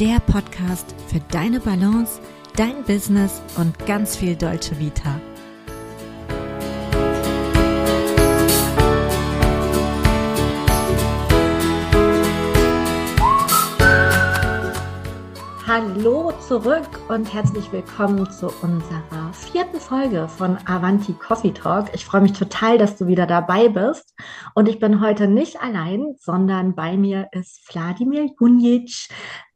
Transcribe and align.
der 0.00 0.20
Podcast 0.20 0.94
für 1.08 1.20
deine 1.30 1.58
Balance, 1.58 2.20
dein 2.54 2.84
Business 2.84 3.40
und 3.56 3.74
ganz 3.86 4.16
viel 4.16 4.36
Deutsche 4.36 4.78
Vita. 4.78 5.20
Hallo 15.78 16.32
zurück 16.40 16.88
und 17.10 17.34
herzlich 17.34 17.70
willkommen 17.70 18.30
zu 18.30 18.46
unserer 18.62 19.30
vierten 19.34 19.78
Folge 19.78 20.26
von 20.26 20.56
Avanti 20.64 21.12
Coffee 21.12 21.52
Talk. 21.52 21.90
Ich 21.92 22.06
freue 22.06 22.22
mich 22.22 22.32
total, 22.32 22.78
dass 22.78 22.96
du 22.96 23.06
wieder 23.06 23.26
dabei 23.26 23.68
bist. 23.68 24.14
Und 24.54 24.70
ich 24.70 24.78
bin 24.78 25.02
heute 25.02 25.28
nicht 25.28 25.60
allein, 25.60 26.14
sondern 26.18 26.74
bei 26.74 26.96
mir 26.96 27.28
ist 27.32 27.60
Wladimir 27.70 28.30
Junic, 28.40 29.08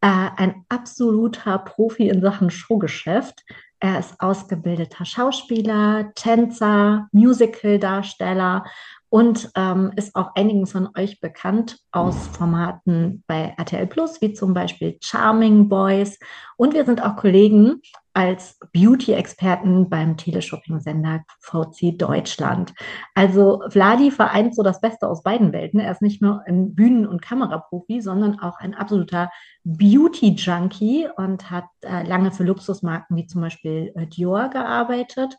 äh, 0.02 0.28
ein 0.36 0.66
absoluter 0.68 1.56
Profi 1.56 2.10
in 2.10 2.20
Sachen 2.20 2.50
Showgeschäft. 2.50 3.42
Er 3.78 3.98
ist 3.98 4.20
ausgebildeter 4.20 5.06
Schauspieler, 5.06 6.12
Tänzer, 6.16 7.08
Musicaldarsteller 7.12 8.64
und 9.10 9.50
ähm, 9.56 9.92
ist 9.96 10.14
auch 10.14 10.36
einigen 10.36 10.66
von 10.66 10.88
euch 10.96 11.20
bekannt 11.20 11.78
aus 11.90 12.28
Formaten 12.28 13.24
bei 13.26 13.54
RTL 13.58 13.88
Plus, 13.88 14.22
wie 14.22 14.32
zum 14.32 14.54
Beispiel 14.54 14.98
Charming 15.02 15.68
Boys. 15.68 16.18
Und 16.56 16.74
wir 16.74 16.84
sind 16.84 17.02
auch 17.02 17.16
Kollegen 17.16 17.82
als 18.14 18.58
Beauty-Experten 18.72 19.88
beim 19.88 20.16
Teleshopping-Sender 20.16 21.24
VC 21.40 21.98
Deutschland. 21.98 22.72
Also 23.14 23.62
Vladi 23.68 24.12
vereint 24.12 24.54
so 24.54 24.62
das 24.62 24.80
Beste 24.80 25.08
aus 25.08 25.24
beiden 25.24 25.52
Welten. 25.52 25.80
Er 25.80 25.90
ist 25.90 26.02
nicht 26.02 26.22
nur 26.22 26.42
ein 26.46 26.74
Bühnen- 26.76 27.06
und 27.06 27.20
Kameraprofi, 27.20 28.00
sondern 28.00 28.38
auch 28.38 28.58
ein 28.58 28.74
absoluter 28.74 29.30
Beauty-Junkie 29.64 31.08
und 31.16 31.50
hat 31.50 31.66
äh, 31.82 32.06
lange 32.06 32.30
für 32.30 32.44
Luxusmarken 32.44 33.16
wie 33.16 33.26
zum 33.26 33.40
Beispiel 33.40 33.92
äh, 33.96 34.06
Dior 34.06 34.50
gearbeitet. 34.50 35.36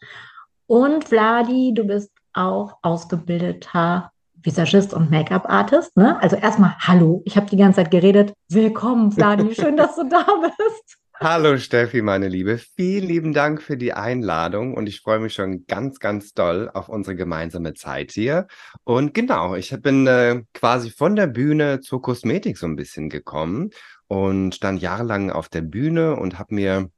Und 0.68 1.06
Vladi, 1.06 1.74
du 1.74 1.86
bist 1.86 2.12
auch 2.34 2.78
ausgebildeter 2.82 4.12
Visagist 4.44 4.94
und 4.94 5.12
Make-up-Artist. 5.12 5.98
Ne? 5.98 6.22
Also 6.22 6.36
erstmal 6.36 6.76
Hallo, 6.80 7.22
ich 7.26 7.38
habe 7.38 7.50
die 7.50 7.58
ganze 7.58 7.78
Zeit 7.78 7.92
geredet. 7.92 8.34
Willkommen, 8.50 9.12
Vladi, 9.12 9.54
schön, 9.60 9.78
dass 9.78 9.96
du 9.96 10.08
da 10.10 10.26
bist. 10.42 10.98
Hallo 11.24 11.56
Steffi, 11.60 12.02
meine 12.02 12.28
Liebe. 12.30 12.58
Vielen 12.58 13.08
lieben 13.08 13.32
Dank 13.32 13.62
für 13.62 13.78
die 13.78 13.94
Einladung 13.94 14.74
und 14.74 14.90
ich 14.90 15.02
freue 15.02 15.20
mich 15.20 15.36
schon 15.36 15.68
ganz, 15.68 16.00
ganz 16.00 16.34
doll 16.34 16.72
auf 16.74 16.90
unsere 16.90 17.16
gemeinsame 17.16 17.76
Zeit 17.76 18.12
hier. 18.12 18.48
Und 18.86 19.14
genau, 19.14 19.54
ich 19.54 19.70
bin 19.84 20.08
äh, 20.08 20.42
quasi 20.56 20.90
von 20.90 21.16
der 21.16 21.28
Bühne 21.28 21.80
zur 21.80 22.02
Kosmetik 22.02 22.58
so 22.58 22.66
ein 22.66 22.76
bisschen 22.76 23.08
gekommen 23.08 23.70
und 24.08 24.56
stand 24.56 24.82
jahrelang 24.82 25.30
auf 25.30 25.48
der 25.48 25.62
Bühne 25.62 26.16
und 26.16 26.40
habe 26.40 26.56
mir 26.56 26.90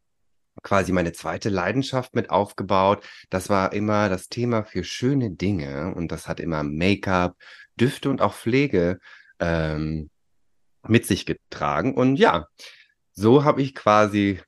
quasi 0.64 0.92
meine 0.92 1.11
zweite 1.11 1.50
Leidenschaft 1.50 2.16
mit 2.16 2.30
aufgebaut. 2.30 3.06
Das 3.30 3.50
war 3.50 3.73
immer 3.73 4.09
das 4.09 4.30
Thema 4.30 4.64
für 4.64 4.83
schöne 4.83 5.31
Dinge 5.31 5.94
und 5.95 6.11
das 6.11 6.28
hat 6.28 6.39
immer 6.39 6.64
Make-up, 6.64 7.36
Düfte 7.80 8.09
und 8.09 8.22
auch 8.22 8.33
Pflege 8.33 9.00
ähm, 9.39 10.09
mit 10.88 11.06
sich 11.06 11.25
getragen. 11.25 11.95
Und 11.95 12.16
ja, 12.16 12.47
so 13.11 13.44
habe 13.44 13.61
ich 13.61 13.75
quasi 13.75 14.41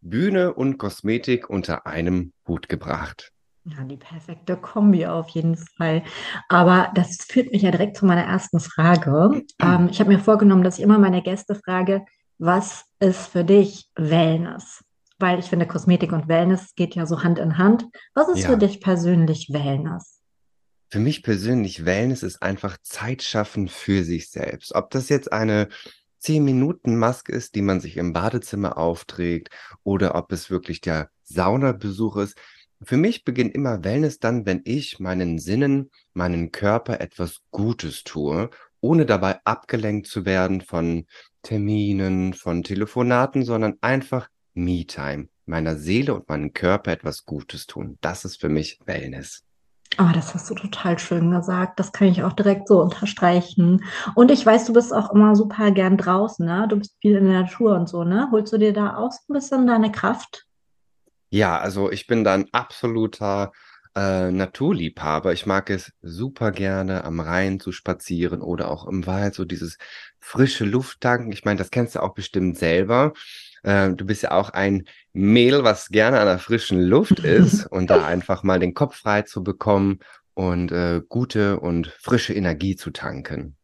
Bühne 0.00 0.52
und 0.54 0.78
Kosmetik 0.78 1.48
unter 1.48 1.86
einem 1.86 2.32
Hut 2.46 2.68
gebracht. 2.68 3.32
Ja, 3.64 3.84
die 3.84 3.96
perfekte 3.96 4.56
Kombi 4.56 5.06
auf 5.06 5.28
jeden 5.28 5.56
Fall. 5.56 6.02
Aber 6.48 6.90
das 6.96 7.18
führt 7.24 7.52
mich 7.52 7.62
ja 7.62 7.70
direkt 7.70 7.96
zu 7.96 8.06
meiner 8.06 8.24
ersten 8.24 8.60
Frage. 8.60 9.42
Ähm, 9.62 9.88
ich 9.92 10.00
habe 10.00 10.10
mir 10.10 10.18
vorgenommen, 10.18 10.64
dass 10.64 10.78
ich 10.78 10.84
immer 10.84 10.98
meine 10.98 11.22
Gäste 11.22 11.54
frage, 11.54 12.04
was 12.38 12.84
ist 12.98 13.28
für 13.28 13.44
dich 13.44 13.88
Wellness? 13.94 14.82
Weil 15.22 15.38
ich 15.38 15.46
finde, 15.46 15.66
Kosmetik 15.66 16.12
und 16.12 16.28
Wellness 16.28 16.74
geht 16.74 16.94
ja 16.94 17.06
so 17.06 17.22
Hand 17.22 17.38
in 17.38 17.56
Hand. 17.56 17.86
Was 18.12 18.28
ist 18.28 18.42
ja. 18.42 18.50
für 18.50 18.58
dich 18.58 18.80
persönlich 18.80 19.48
Wellness? 19.50 20.20
Für 20.90 20.98
mich 20.98 21.22
persönlich 21.22 21.86
Wellness 21.86 22.22
ist 22.22 22.42
einfach 22.42 22.76
Zeit 22.82 23.22
schaffen 23.22 23.68
für 23.68 24.04
sich 24.04 24.30
selbst. 24.30 24.74
Ob 24.74 24.90
das 24.90 25.08
jetzt 25.08 25.32
eine 25.32 25.68
10-Minuten-Maske 26.22 27.32
ist, 27.32 27.54
die 27.54 27.62
man 27.62 27.80
sich 27.80 27.96
im 27.96 28.12
Badezimmer 28.12 28.76
aufträgt, 28.76 29.48
oder 29.84 30.14
ob 30.14 30.32
es 30.32 30.50
wirklich 30.50 30.80
der 30.80 31.08
Saunabesuch 31.22 32.16
ist. 32.18 32.36
Für 32.82 32.96
mich 32.96 33.24
beginnt 33.24 33.54
immer 33.54 33.84
Wellness 33.84 34.18
dann, 34.18 34.44
wenn 34.44 34.60
ich 34.64 34.98
meinen 34.98 35.38
Sinnen, 35.38 35.90
meinen 36.12 36.50
Körper 36.50 37.00
etwas 37.00 37.38
Gutes 37.50 38.02
tue, 38.02 38.50
ohne 38.80 39.06
dabei 39.06 39.38
abgelenkt 39.44 40.08
zu 40.08 40.26
werden 40.26 40.60
von 40.60 41.06
Terminen, 41.42 42.34
von 42.34 42.62
Telefonaten, 42.62 43.44
sondern 43.44 43.78
einfach 43.80 44.28
Me-Time, 44.54 45.28
meiner 45.46 45.76
Seele 45.76 46.14
und 46.14 46.28
meinem 46.28 46.52
Körper 46.52 46.92
etwas 46.92 47.24
Gutes 47.24 47.66
tun. 47.66 47.98
Das 48.00 48.24
ist 48.24 48.40
für 48.40 48.48
mich 48.48 48.78
Wellness. 48.84 49.44
Oh, 49.98 50.08
das 50.14 50.34
hast 50.34 50.48
du 50.48 50.54
total 50.54 50.98
schön 50.98 51.30
gesagt. 51.30 51.78
Das 51.78 51.92
kann 51.92 52.08
ich 52.08 52.22
auch 52.22 52.32
direkt 52.32 52.66
so 52.66 52.80
unterstreichen. 52.80 53.84
Und 54.14 54.30
ich 54.30 54.44
weiß, 54.44 54.64
du 54.64 54.72
bist 54.72 54.92
auch 54.92 55.12
immer 55.12 55.36
super 55.36 55.70
gern 55.70 55.98
draußen, 55.98 56.46
ne? 56.46 56.66
Du 56.68 56.76
bist 56.76 56.96
viel 57.02 57.16
in 57.16 57.26
der 57.26 57.42
Natur 57.42 57.76
und 57.76 57.88
so, 57.88 58.02
ne? 58.02 58.28
Holst 58.32 58.52
du 58.54 58.58
dir 58.58 58.72
da 58.72 58.96
auch 58.96 59.12
so 59.12 59.18
ein 59.28 59.34
bisschen 59.34 59.66
deine 59.66 59.92
Kraft? 59.92 60.46
Ja, 61.28 61.58
also 61.58 61.90
ich 61.90 62.06
bin 62.06 62.24
da 62.24 62.34
ein 62.34 62.46
absoluter 62.52 63.52
äh, 63.94 64.30
Naturliebhaber. 64.30 65.34
Ich 65.34 65.44
mag 65.44 65.68
es 65.68 65.92
super 66.00 66.52
gerne, 66.52 67.04
am 67.04 67.20
Rhein 67.20 67.60
zu 67.60 67.72
spazieren 67.72 68.40
oder 68.40 68.70
auch 68.70 68.86
im 68.86 69.06
Wald, 69.06 69.34
so 69.34 69.44
dieses 69.44 69.76
frische 70.20 70.64
Luft 70.64 71.02
tanken. 71.02 71.32
Ich 71.32 71.44
meine, 71.44 71.58
das 71.58 71.70
kennst 71.70 71.96
du 71.96 72.02
auch 72.02 72.14
bestimmt 72.14 72.56
selber. 72.56 73.12
Äh, 73.62 73.90
du 73.90 74.04
bist 74.04 74.22
ja 74.22 74.32
auch 74.32 74.50
ein 74.50 74.84
Mädel, 75.12 75.64
was 75.64 75.88
gerne 75.88 76.20
an 76.20 76.26
der 76.26 76.38
frischen 76.38 76.80
Luft 76.80 77.20
ist 77.20 77.66
und 77.70 77.90
da 77.90 78.04
einfach 78.04 78.42
mal 78.42 78.58
den 78.58 78.74
Kopf 78.74 78.96
frei 78.96 79.22
zu 79.22 79.42
bekommen 79.42 79.98
und 80.34 80.72
äh, 80.72 81.02
gute 81.08 81.60
und 81.60 81.88
frische 81.88 82.34
Energie 82.34 82.76
zu 82.76 82.90
tanken. 82.90 83.56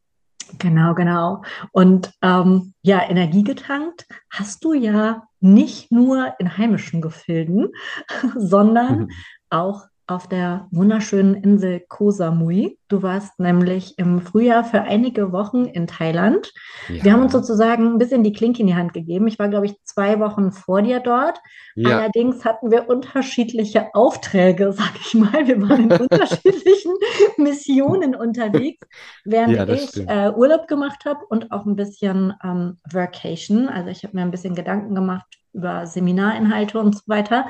Genau, 0.59 0.94
genau. 0.94 1.42
Und 1.72 2.12
ähm, 2.22 2.72
ja, 2.82 3.03
Energie 3.09 3.44
getankt 3.44 4.06
hast 4.31 4.64
du 4.64 4.72
ja 4.72 5.25
nicht 5.41 5.92
nur 5.92 6.34
in 6.38 6.56
heimischen 6.56 7.03
Gefilden, 7.03 7.69
sondern 8.36 9.10
auch 9.50 9.82
auf 10.09 10.27
der 10.27 10.67
wunderschönen 10.71 11.35
Insel 11.35 11.83
Koh 11.87 12.11
Samui. 12.11 12.79
Du 12.89 13.03
warst 13.03 13.39
nämlich 13.39 13.99
im 13.99 14.23
Frühjahr 14.23 14.65
für 14.65 14.81
einige 14.81 15.33
Wochen 15.33 15.67
in 15.67 15.87
Thailand. 15.87 16.51
Ja. 16.89 17.05
Wir 17.05 17.13
haben 17.13 17.23
uns 17.23 17.33
sozusagen 17.33 17.87
ein 17.87 17.99
bisschen 17.99 18.25
die 18.25 18.33
Klinke 18.33 18.61
in 18.61 18.69
die 18.69 18.75
Hand 18.75 18.95
gegeben. 18.95 19.29
Ich 19.29 19.39
war, 19.39 19.49
glaube 19.49 19.67
ich, 19.67 19.75
zwei 19.85 20.19
Wochen 20.19 20.51
vor 20.51 20.81
dir 20.81 21.01
dort. 21.01 21.39
Ja. 21.75 21.99
Allerdings 21.99 22.47
hatten 22.47 22.71
wir 22.71 22.89
unterschiedliche 22.89 23.95
Aufträge, 23.95 24.73
sag 24.77 24.93
ich 24.99 25.13
mal. 25.13 25.47
Wir 25.47 25.61
waren 25.69 25.91
in 25.91 26.01
unterschiedlichen 26.01 26.93
Missionen 27.37 28.15
unterwegs, 28.15 28.87
während 29.27 29.57
ja, 29.57 29.69
ich 29.69 29.95
äh, 30.09 30.33
Urlaub 30.35 30.69
gemacht 30.69 31.05
habe 31.05 31.21
und 31.29 31.53
auch 31.53 31.67
ein 31.67 31.77
bisschen 31.77 32.33
ähm, 32.43 32.79
Vacation. 32.91 33.69
Also 33.69 33.91
ich 33.91 34.05
habe 34.05 34.17
mir 34.17 34.23
ein 34.23 34.31
bisschen 34.31 34.55
Gedanken 34.55 34.95
gemacht 34.95 35.27
über 35.59 35.87
Seminarinhalte 35.87 36.79
und 36.79 36.97
so 36.97 37.03
weiter 37.07 37.47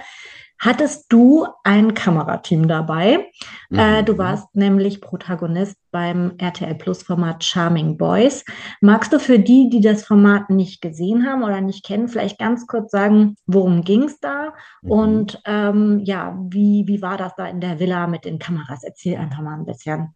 hattest 0.58 1.12
du 1.12 1.46
ein 1.62 1.94
Kamerateam 1.94 2.66
dabei. 2.66 3.30
Mhm. 3.70 3.78
Äh, 3.78 4.02
du 4.02 4.18
warst 4.18 4.54
nämlich 4.54 5.00
Protagonist 5.00 5.76
beim 5.90 6.32
RTL 6.38 6.74
Plus 6.74 7.02
Format 7.02 7.44
Charming 7.44 7.96
Boys. 7.96 8.44
Magst 8.80 9.12
du 9.12 9.20
für 9.20 9.38
die, 9.38 9.68
die 9.70 9.80
das 9.80 10.04
Format 10.04 10.50
nicht 10.50 10.80
gesehen 10.80 11.26
haben 11.26 11.42
oder 11.42 11.60
nicht 11.60 11.84
kennen, 11.84 12.08
vielleicht 12.08 12.38
ganz 12.38 12.66
kurz 12.66 12.90
sagen, 12.90 13.36
worum 13.46 13.82
ging 13.82 14.04
es 14.04 14.18
da 14.20 14.52
mhm. 14.82 14.90
und 14.90 15.40
ähm, 15.44 16.00
ja, 16.04 16.36
wie, 16.50 16.84
wie 16.86 17.02
war 17.02 17.16
das 17.16 17.34
da 17.36 17.46
in 17.46 17.60
der 17.60 17.78
Villa 17.78 18.06
mit 18.06 18.24
den 18.24 18.38
Kameras? 18.38 18.82
Erzähl 18.82 19.16
einfach 19.16 19.42
mal 19.42 19.54
ein 19.54 19.66
bisschen. 19.66 20.14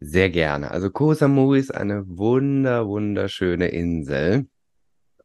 Sehr 0.00 0.30
gerne. 0.30 0.70
Also 0.70 0.90
Koh 0.90 1.14
Samui 1.14 1.58
ist 1.58 1.74
eine 1.74 2.04
wunder, 2.06 2.86
wunderschöne 2.86 3.68
Insel 3.68 4.46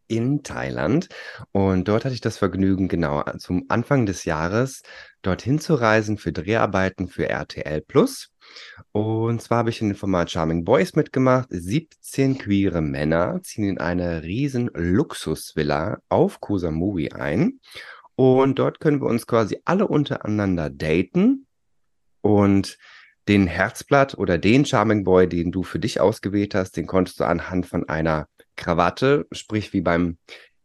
in 0.07 0.43
Thailand. 0.43 1.09
Und 1.51 1.87
dort 1.87 2.05
hatte 2.05 2.13
ich 2.13 2.21
das 2.21 2.37
Vergnügen, 2.37 2.87
genau 2.87 3.23
zum 3.37 3.65
Anfang 3.69 4.05
des 4.05 4.25
Jahres 4.25 4.81
dorthin 5.21 5.59
zu 5.59 5.75
reisen 5.75 6.17
für 6.17 6.31
Dreharbeiten 6.31 7.07
für 7.07 7.29
RTL 7.29 7.81
Plus. 7.81 8.31
Und 8.91 9.41
zwar 9.41 9.59
habe 9.59 9.69
ich 9.69 9.81
in 9.81 9.89
dem 9.89 9.95
Format 9.95 10.31
Charming 10.31 10.63
Boys 10.65 10.95
mitgemacht. 10.95 11.47
17 11.49 12.37
queere 12.37 12.81
Männer 12.81 13.39
ziehen 13.43 13.65
in 13.65 13.77
eine 13.79 14.23
riesen 14.23 14.69
Luxusvilla 14.73 15.99
auf 16.09 16.39
Koh 16.39 16.57
Samui 16.57 17.11
ein. 17.11 17.59
Und 18.15 18.59
dort 18.59 18.79
können 18.79 19.01
wir 19.01 19.07
uns 19.07 19.25
quasi 19.25 19.59
alle 19.65 19.87
untereinander 19.87 20.69
daten. 20.69 21.47
Und 22.21 22.77
den 23.27 23.47
Herzblatt 23.47 24.17
oder 24.17 24.37
den 24.37 24.65
Charming 24.65 25.03
Boy, 25.03 25.27
den 25.27 25.51
du 25.51 25.63
für 25.63 25.79
dich 25.79 25.99
ausgewählt 25.99 26.55
hast, 26.55 26.75
den 26.77 26.87
konntest 26.87 27.19
du 27.19 27.23
anhand 27.23 27.65
von 27.65 27.87
einer 27.87 28.27
Krawatte, 28.55 29.27
sprich 29.31 29.73
wie 29.73 29.81
beim 29.81 30.17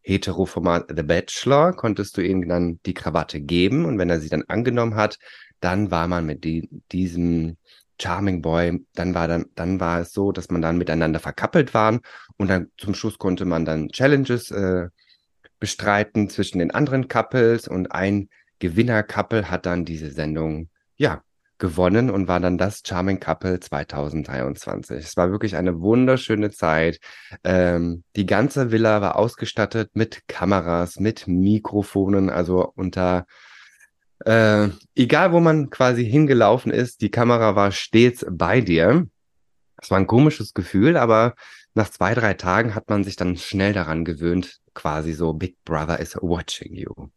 Hetero-Format 0.03 0.93
The 0.95 1.03
Bachelor, 1.03 1.73
konntest 1.75 2.17
du 2.17 2.23
ihm 2.23 2.49
dann 2.49 2.81
die 2.87 2.95
Krawatte 2.95 3.41
geben 3.41 3.85
und 3.85 3.99
wenn 3.99 4.11
er 4.11 4.21
sie 4.21 4.29
dann 4.29 4.45
angenommen 4.49 4.95
hat, 4.95 5.19
dann 5.61 5.91
war 5.91 6.09
man 6.09 6.25
mit 6.25 6.45
die, 6.45 6.69
diesem 6.93 7.57
Charming 8.01 8.43
Boy. 8.43 8.85
Dann 8.95 9.15
war 9.15 9.29
dann, 9.29 9.47
dann 9.55 9.81
war 9.81 10.01
es 10.01 10.13
so, 10.13 10.33
dass 10.33 10.51
man 10.51 10.63
dann 10.63 10.79
miteinander 10.79 11.21
verkappelt 11.21 11.75
waren 11.75 12.01
und 12.37 12.49
dann 12.49 12.69
zum 12.79 12.95
Schluss 12.95 13.19
konnte 13.19 13.45
man 13.45 13.65
dann 13.65 13.89
Challenges 13.89 14.51
äh, 14.51 14.89
bestreiten 15.59 16.31
zwischen 16.31 16.61
den 16.61 16.71
anderen 16.71 17.09
Couples 17.09 17.69
und 17.69 17.93
ein 17.93 18.29
Gewinner-Couple 18.61 19.51
hat 19.51 19.67
dann 19.67 19.85
diese 19.85 20.11
Sendung, 20.11 20.69
ja, 20.97 21.23
gewonnen 21.59 22.11
und 22.11 22.29
war 22.29 22.41
dann 22.41 22.59
das 22.59 22.83
Charming 22.87 23.21
Couple 23.21 23.61
2023. 23.61 24.99
Es 24.99 25.17
war 25.17 25.31
wirklich 25.31 25.57
eine 25.57 25.81
wunderschöne 25.81 26.51
Zeit. 26.51 27.01
Ähm, 27.45 28.05
die 28.17 28.27
ganze 28.27 28.71
Villa 28.71 29.01
war 29.01 29.17
ausgestattet 29.17 29.91
mit 29.95 30.29
Kameras, 30.29 31.01
mit 31.01 31.27
Mikrofonen, 31.27 32.31
also 32.31 32.73
unter 32.75 33.27
äh, 34.25 34.69
egal 34.97 35.33
wo 35.33 35.41
man 35.41 35.71
quasi 35.71 36.05
hingelaufen 36.05 36.73
ist, 36.73 37.01
die 37.03 37.11
Kamera 37.11 37.55
war 37.55 37.71
stets 37.71 38.27
bei 38.31 38.61
dir. 38.61 39.07
Es 39.81 39.91
war 39.91 39.99
ein 39.99 40.07
komisches 40.07 40.55
Gefühl, 40.55 40.97
aber 40.97 41.35
nach 41.75 41.91
zwei, 41.91 42.15
drei 42.15 42.35
Tagen 42.35 42.75
hat 42.75 42.89
man 42.89 43.05
sich 43.05 43.15
dann 43.17 43.37
schnell 43.37 43.73
daran 43.73 44.05
gewöhnt, 44.05 44.59
quasi 44.75 45.13
so 45.13 45.33
Big 45.35 45.57
Brother 45.65 46.01
is 46.01 46.17
watching 46.21 46.75
you. 46.75 47.11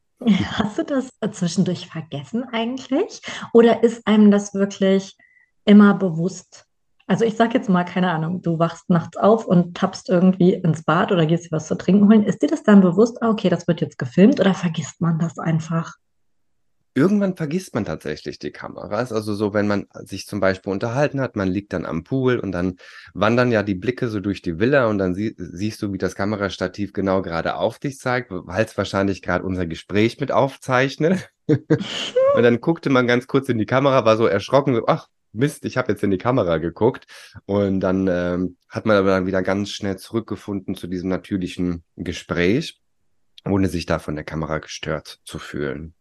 Hast 0.52 0.78
du 0.78 0.84
das 0.84 1.10
zwischendurch 1.32 1.88
vergessen 1.88 2.44
eigentlich? 2.52 3.22
Oder 3.54 3.84
ist 3.84 4.06
einem 4.06 4.32
das 4.32 4.54
wirklich 4.54 5.18
immer 5.66 5.94
bewusst? 5.96 6.66
Also 7.08 7.26
ich 7.26 7.36
sag 7.36 7.54
jetzt 7.54 7.70
mal, 7.70 7.84
keine 7.84 8.12
Ahnung, 8.12 8.42
du 8.42 8.60
wachst 8.60 8.90
nachts 8.90 9.18
auf 9.18 9.46
und 9.46 9.76
tappst 9.76 10.10
irgendwie 10.10 10.54
ins 10.54 10.84
Bad 10.84 11.12
oder 11.12 11.26
gehst 11.26 11.46
dir 11.46 11.52
was 11.52 11.68
zu 11.68 11.76
trinken 11.76 12.08
holen. 12.08 12.24
Ist 12.24 12.42
dir 12.42 12.48
das 12.48 12.64
dann 12.64 12.82
bewusst, 12.82 13.22
ah, 13.22 13.30
okay, 13.30 13.50
das 13.50 13.68
wird 13.68 13.82
jetzt 13.82 13.98
gefilmt 13.98 14.40
oder 14.40 14.54
vergisst 14.54 15.02
man 15.02 15.20
das 15.20 15.38
einfach? 15.38 15.96
Irgendwann 16.94 17.36
vergisst 17.36 17.74
man 17.74 17.86
tatsächlich 17.86 18.40
die 18.40 18.52
Kameras. 18.52 19.12
Also 19.12 19.34
so, 19.34 19.54
wenn 19.54 19.68
man 19.68 19.88
sich 20.04 20.28
zum 20.28 20.40
Beispiel 20.40 20.72
unterhalten 20.72 21.22
hat, 21.22 21.36
man 21.36 21.50
liegt 21.50 21.74
dann 21.74 21.86
am 21.86 22.04
Pool 22.04 22.40
und 22.40 22.52
dann 22.52 22.78
wandern 23.14 23.52
ja 23.52 23.64
die 23.64 23.76
Blicke 23.76 24.10
so 24.10 24.20
durch 24.20 24.42
die 24.42 24.60
Villa 24.60 24.88
und 24.88 24.98
dann 24.98 25.16
sie 25.16 25.36
siehst 25.38 25.82
du, 25.82 25.94
wie 25.94 25.98
das 25.98 26.16
Kamerastativ 26.16 26.94
genau 26.94 27.22
gerade 27.22 27.56
auf 27.56 27.80
dich 27.80 27.98
zeigt, 27.98 28.30
weil 28.32 28.66
es 28.66 28.78
wahrscheinlich 28.78 29.22
gerade 29.22 29.46
unser 29.46 29.66
Gespräch 29.66 30.20
mit 30.20 30.32
aufzeichnet. 30.32 31.30
und 31.48 32.44
dann 32.44 32.62
guckte 32.62 32.90
man 32.90 33.08
ganz 33.08 33.28
kurz 33.28 33.50
in 33.50 33.58
die 33.58 33.66
Kamera, 33.66 34.06
war 34.06 34.18
so 34.18 34.26
erschrocken, 34.26 34.76
so, 34.76 34.86
ach, 34.88 35.08
Mist, 35.34 35.64
ich 35.66 35.78
habe 35.78 35.92
jetzt 35.92 36.04
in 36.04 36.12
die 36.12 36.18
Kamera 36.18 36.58
geguckt. 36.58 37.08
Und 37.46 37.80
dann 37.80 38.08
ähm, 38.08 38.58
hat 38.68 38.86
man 38.86 38.98
aber 38.98 39.12
dann 39.12 39.26
wieder 39.26 39.42
ganz 39.42 39.70
schnell 39.70 39.98
zurückgefunden 39.98 40.76
zu 40.76 40.88
diesem 40.88 41.10
natürlichen 41.10 41.84
Gespräch, 41.96 42.82
ohne 43.46 43.70
sich 43.70 43.86
da 43.86 44.00
von 44.00 44.16
der 44.16 44.26
Kamera 44.26 44.60
gestört 44.60 45.20
zu 45.24 45.40
fühlen. 45.40 45.94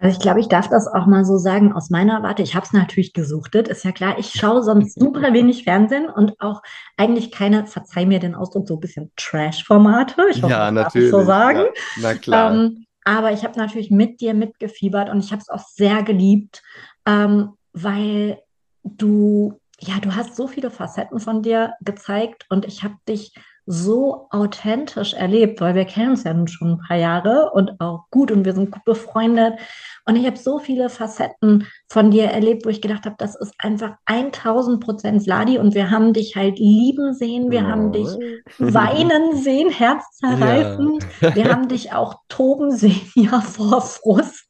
Also 0.00 0.16
ich 0.16 0.22
glaube, 0.22 0.40
ich 0.40 0.48
darf 0.48 0.68
das 0.68 0.86
auch 0.86 1.06
mal 1.06 1.24
so 1.24 1.38
sagen 1.38 1.72
aus 1.72 1.90
meiner 1.90 2.22
Warte. 2.22 2.42
Ich 2.42 2.54
habe 2.54 2.64
es 2.64 2.72
natürlich 2.72 3.12
gesuchtet, 3.12 3.66
ist 3.66 3.84
ja 3.84 3.90
klar. 3.90 4.16
Ich 4.18 4.30
schaue 4.30 4.62
sonst 4.62 4.98
super 4.98 5.32
wenig 5.32 5.64
Fernsehen 5.64 6.08
und 6.08 6.40
auch 6.40 6.62
eigentlich 6.96 7.32
keine, 7.32 7.66
verzeih 7.66 8.06
mir 8.06 8.20
den 8.20 8.36
Ausdruck, 8.36 8.68
so 8.68 8.74
ein 8.74 8.80
bisschen 8.80 9.10
Trash-Formate. 9.16 10.14
Ich 10.30 10.42
hoffe, 10.42 10.52
ja, 10.52 10.70
das 10.70 10.84
darf 10.84 10.94
ich 10.94 11.10
so 11.10 11.22
sagen. 11.24 11.58
Ja, 11.60 12.02
na 12.02 12.14
klar. 12.14 12.54
Ähm, 12.54 12.86
aber 13.04 13.32
ich 13.32 13.42
habe 13.42 13.58
natürlich 13.58 13.90
mit 13.90 14.20
dir 14.20 14.34
mitgefiebert 14.34 15.08
und 15.08 15.18
ich 15.18 15.32
habe 15.32 15.40
es 15.40 15.48
auch 15.48 15.66
sehr 15.66 16.02
geliebt, 16.02 16.62
ähm, 17.06 17.54
weil 17.72 18.38
du, 18.84 19.58
ja, 19.80 19.98
du 20.00 20.14
hast 20.14 20.36
so 20.36 20.46
viele 20.46 20.70
Facetten 20.70 21.18
von 21.18 21.42
dir 21.42 21.72
gezeigt 21.80 22.46
und 22.50 22.66
ich 22.66 22.84
habe 22.84 22.94
dich 23.08 23.34
so 23.70 24.28
authentisch 24.30 25.12
erlebt, 25.12 25.60
weil 25.60 25.74
wir 25.74 25.84
kennen 25.84 26.12
uns 26.12 26.24
ja 26.24 26.32
nun 26.32 26.48
schon 26.48 26.72
ein 26.72 26.78
paar 26.78 26.96
Jahre 26.96 27.50
und 27.52 27.78
auch 27.80 28.06
gut 28.10 28.32
und 28.32 28.46
wir 28.46 28.54
sind 28.54 28.70
gut 28.70 28.82
befreundet. 28.84 29.58
Und 30.06 30.16
ich 30.16 30.24
habe 30.24 30.38
so 30.38 30.58
viele 30.58 30.88
Facetten 30.88 31.66
von 31.86 32.10
dir 32.10 32.24
erlebt, 32.24 32.64
wo 32.64 32.70
ich 32.70 32.80
gedacht 32.80 33.04
habe, 33.04 33.16
das 33.18 33.36
ist 33.36 33.52
einfach 33.58 33.96
1000 34.06 34.82
Prozent 34.82 35.22
Vladi 35.22 35.58
und 35.58 35.74
wir 35.74 35.90
haben 35.90 36.14
dich 36.14 36.34
halt 36.34 36.58
lieben 36.58 37.12
sehen, 37.12 37.50
wir 37.50 37.60
oh. 37.60 37.66
haben 37.66 37.92
dich 37.92 38.08
weinen 38.56 39.36
sehen, 39.42 39.68
herzzerreißend, 39.68 41.06
ja. 41.20 41.34
wir 41.34 41.52
haben 41.52 41.68
dich 41.68 41.92
auch 41.92 42.14
toben 42.30 42.70
sehen, 42.70 43.02
ja, 43.14 43.42
vor 43.42 43.82
Frust. 43.82 44.46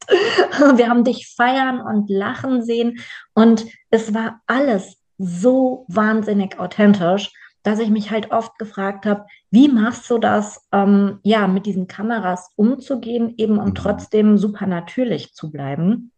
Wir 0.76 0.88
haben 0.88 1.02
dich 1.02 1.34
feiern 1.36 1.80
und 1.80 2.08
lachen 2.08 2.62
sehen 2.62 3.00
und 3.34 3.66
es 3.90 4.14
war 4.14 4.40
alles 4.46 4.96
so 5.18 5.86
wahnsinnig 5.88 6.60
authentisch 6.60 7.32
dass 7.68 7.80
ich 7.80 7.90
mich 7.90 8.10
halt 8.10 8.30
oft 8.30 8.58
gefragt 8.58 9.04
habe, 9.04 9.26
wie 9.50 9.68
machst 9.68 10.08
du 10.08 10.16
das, 10.16 10.66
ähm, 10.72 11.18
ja, 11.22 11.46
mit 11.46 11.66
diesen 11.66 11.86
Kameras 11.86 12.50
umzugehen, 12.56 13.34
eben 13.36 13.58
um 13.58 13.66
mhm. 13.66 13.74
trotzdem 13.74 14.38
super 14.38 14.66
natürlich 14.66 15.34
zu 15.34 15.50
bleiben. 15.50 16.10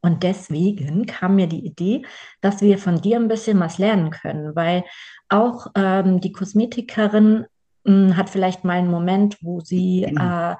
Und 0.00 0.22
deswegen 0.22 1.04
kam 1.06 1.34
mir 1.34 1.48
die 1.48 1.66
Idee, 1.66 2.02
dass 2.40 2.60
wir 2.60 2.78
von 2.78 3.00
dir 3.00 3.16
ein 3.16 3.26
bisschen 3.26 3.58
was 3.58 3.78
lernen 3.78 4.10
können, 4.10 4.54
weil 4.54 4.84
auch 5.28 5.66
ähm, 5.74 6.20
die 6.20 6.30
Kosmetikerin 6.30 7.46
hat 7.84 8.30
vielleicht 8.30 8.64
mal 8.64 8.78
einen 8.78 8.90
Moment, 8.90 9.38
wo 9.42 9.60
sie 9.60 10.06
mhm. 10.08 10.16
äh, 10.18 10.52
äh, 10.52 10.56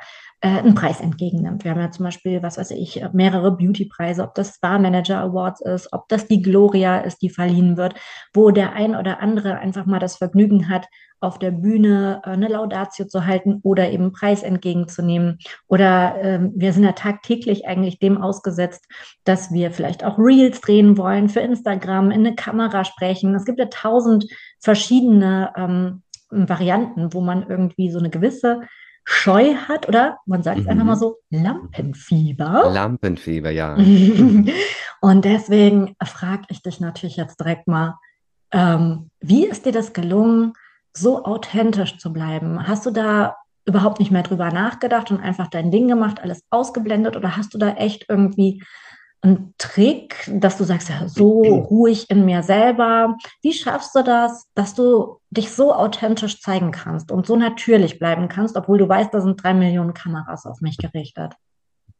einen 0.58 0.74
Preis 0.74 1.00
entgegennimmt. 1.00 1.64
Wir 1.64 1.70
haben 1.70 1.80
ja 1.80 1.90
zum 1.90 2.04
Beispiel, 2.04 2.42
was 2.42 2.58
weiß 2.58 2.72
ich, 2.72 3.04
mehrere 3.12 3.56
Beauty-Preise, 3.56 4.24
ob 4.24 4.34
das 4.34 4.54
Star 4.54 4.78
Manager 4.78 5.20
Awards 5.20 5.60
ist, 5.60 5.92
ob 5.92 6.08
das 6.08 6.26
die 6.26 6.42
Gloria 6.42 6.98
ist, 6.98 7.22
die 7.22 7.30
verliehen 7.30 7.76
wird, 7.76 7.94
wo 8.34 8.50
der 8.50 8.72
ein 8.72 8.96
oder 8.96 9.20
andere 9.20 9.58
einfach 9.58 9.86
mal 9.86 10.00
das 10.00 10.16
Vergnügen 10.16 10.68
hat, 10.68 10.86
auf 11.22 11.38
der 11.38 11.52
Bühne 11.52 12.20
äh, 12.24 12.30
eine 12.30 12.48
Laudatio 12.48 13.06
zu 13.06 13.24
halten 13.24 13.60
oder 13.62 13.90
eben 13.90 14.04
einen 14.04 14.12
Preis 14.12 14.42
entgegenzunehmen. 14.42 15.38
Oder 15.68 16.16
ähm, 16.20 16.52
wir 16.56 16.72
sind 16.72 16.82
ja 16.82 16.92
tagtäglich 16.92 17.66
eigentlich 17.66 18.00
dem 18.00 18.20
ausgesetzt, 18.20 18.84
dass 19.24 19.52
wir 19.52 19.70
vielleicht 19.70 20.04
auch 20.04 20.18
Reels 20.18 20.60
drehen 20.60 20.98
wollen 20.98 21.28
für 21.28 21.40
Instagram, 21.40 22.10
in 22.10 22.26
eine 22.26 22.34
Kamera 22.34 22.84
sprechen. 22.84 23.34
Es 23.34 23.44
gibt 23.44 23.60
ja 23.60 23.66
tausend 23.66 24.26
verschiedene 24.58 25.52
ähm, 25.56 26.02
Varianten, 26.32 27.12
wo 27.12 27.20
man 27.20 27.48
irgendwie 27.48 27.90
so 27.90 27.98
eine 27.98 28.10
gewisse 28.10 28.62
Scheu 29.04 29.54
hat 29.54 29.88
oder 29.88 30.18
man 30.26 30.42
sagt 30.42 30.58
es 30.58 30.64
mhm. 30.64 30.70
einfach 30.70 30.84
mal 30.84 30.96
so, 30.96 31.18
Lampenfieber. 31.30 32.70
Lampenfieber, 32.72 33.50
ja. 33.50 33.74
und 35.00 35.24
deswegen 35.24 35.96
frage 36.04 36.44
ich 36.48 36.62
dich 36.62 36.80
natürlich 36.80 37.16
jetzt 37.16 37.40
direkt 37.40 37.66
mal, 37.66 37.98
ähm, 38.52 39.10
wie 39.20 39.46
ist 39.46 39.66
dir 39.66 39.72
das 39.72 39.92
gelungen, 39.92 40.52
so 40.94 41.24
authentisch 41.24 41.98
zu 41.98 42.12
bleiben? 42.12 42.66
Hast 42.66 42.86
du 42.86 42.90
da 42.90 43.36
überhaupt 43.64 43.98
nicht 43.98 44.10
mehr 44.10 44.22
drüber 44.22 44.50
nachgedacht 44.50 45.10
und 45.10 45.20
einfach 45.20 45.48
dein 45.48 45.70
Ding 45.70 45.88
gemacht, 45.88 46.20
alles 46.22 46.42
ausgeblendet 46.50 47.16
oder 47.16 47.36
hast 47.36 47.54
du 47.54 47.58
da 47.58 47.70
echt 47.74 48.06
irgendwie 48.08 48.62
ein 49.22 49.54
Trick, 49.56 50.28
dass 50.32 50.58
du 50.58 50.64
sagst, 50.64 50.88
ja, 50.88 51.06
so 51.06 51.42
ruhig 51.42 52.10
in 52.10 52.24
mir 52.24 52.42
selber. 52.42 53.16
Wie 53.40 53.52
schaffst 53.52 53.94
du 53.94 54.02
das, 54.02 54.48
dass 54.54 54.74
du 54.74 55.18
dich 55.30 55.52
so 55.52 55.72
authentisch 55.72 56.40
zeigen 56.40 56.72
kannst 56.72 57.12
und 57.12 57.26
so 57.26 57.36
natürlich 57.36 57.98
bleiben 57.98 58.28
kannst, 58.28 58.56
obwohl 58.56 58.78
du 58.78 58.88
weißt, 58.88 59.14
da 59.14 59.20
sind 59.20 59.42
drei 59.42 59.54
Millionen 59.54 59.94
Kameras 59.94 60.44
auf 60.44 60.60
mich 60.60 60.76
gerichtet? 60.76 61.34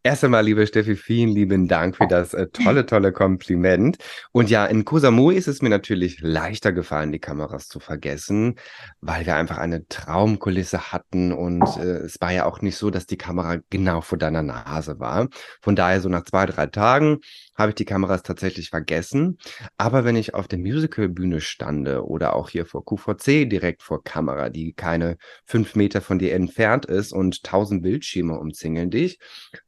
Erst 0.04 0.24
einmal, 0.24 0.44
liebe 0.44 0.66
Steffi, 0.66 0.96
vielen 0.96 1.28
lieben 1.28 1.68
Dank 1.68 1.96
für 1.96 2.08
das 2.08 2.34
äh, 2.34 2.48
tolle, 2.48 2.86
tolle 2.86 3.12
Kompliment. 3.12 3.98
Und 4.32 4.50
ja, 4.50 4.66
in 4.66 4.84
Kusamui 4.84 5.36
ist 5.36 5.46
es 5.46 5.62
mir 5.62 5.68
natürlich 5.68 6.20
leichter 6.20 6.72
gefallen, 6.72 7.12
die 7.12 7.20
Kameras 7.20 7.68
zu 7.68 7.78
vergessen, 7.78 8.56
weil 9.00 9.26
wir 9.26 9.36
einfach 9.36 9.58
eine 9.58 9.86
Traumkulisse 9.86 10.90
hatten 10.90 11.30
und 11.32 11.62
äh, 11.76 11.98
es 11.98 12.20
war 12.20 12.32
ja 12.32 12.46
auch 12.46 12.62
nicht 12.62 12.78
so, 12.78 12.90
dass 12.90 13.06
die 13.06 13.16
Kamera 13.16 13.58
genau 13.70 14.00
vor 14.00 14.18
deiner 14.18 14.42
Nase 14.42 14.98
war. 14.98 15.28
Von 15.60 15.76
daher, 15.76 16.00
so 16.00 16.08
nach 16.08 16.24
zwei, 16.24 16.46
drei 16.46 16.66
Tagen 16.66 17.18
habe 17.54 17.70
ich 17.70 17.76
die 17.76 17.84
Kameras 17.84 18.24
tatsächlich 18.24 18.70
vergessen. 18.70 19.38
Aber 19.76 20.04
wenn 20.04 20.16
ich 20.16 20.34
auf 20.34 20.48
der 20.48 20.58
Musicalbühne 20.58 21.40
stande 21.40 22.04
oder 22.04 22.34
auch 22.34 22.48
hier 22.48 22.66
vor 22.66 22.84
QVC 22.84 23.48
direkt 23.48 23.84
vor 23.84 24.02
Kamera, 24.02 24.48
die 24.48 24.72
keine 24.72 25.16
fünf 25.44 25.76
Meter 25.76 26.00
von 26.00 26.18
dir 26.18 26.34
entfernt 26.34 26.86
ist 26.86 27.12
und 27.12 27.44
tausend 27.44 27.82
Bildschirme 27.84 28.36
umzingeln 28.36 28.90
dich, 28.90 29.20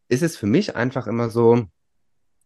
ist 0.08 0.23
es 0.23 0.37
für 0.37 0.46
mich 0.46 0.76
einfach 0.76 1.06
immer 1.06 1.30
so, 1.30 1.66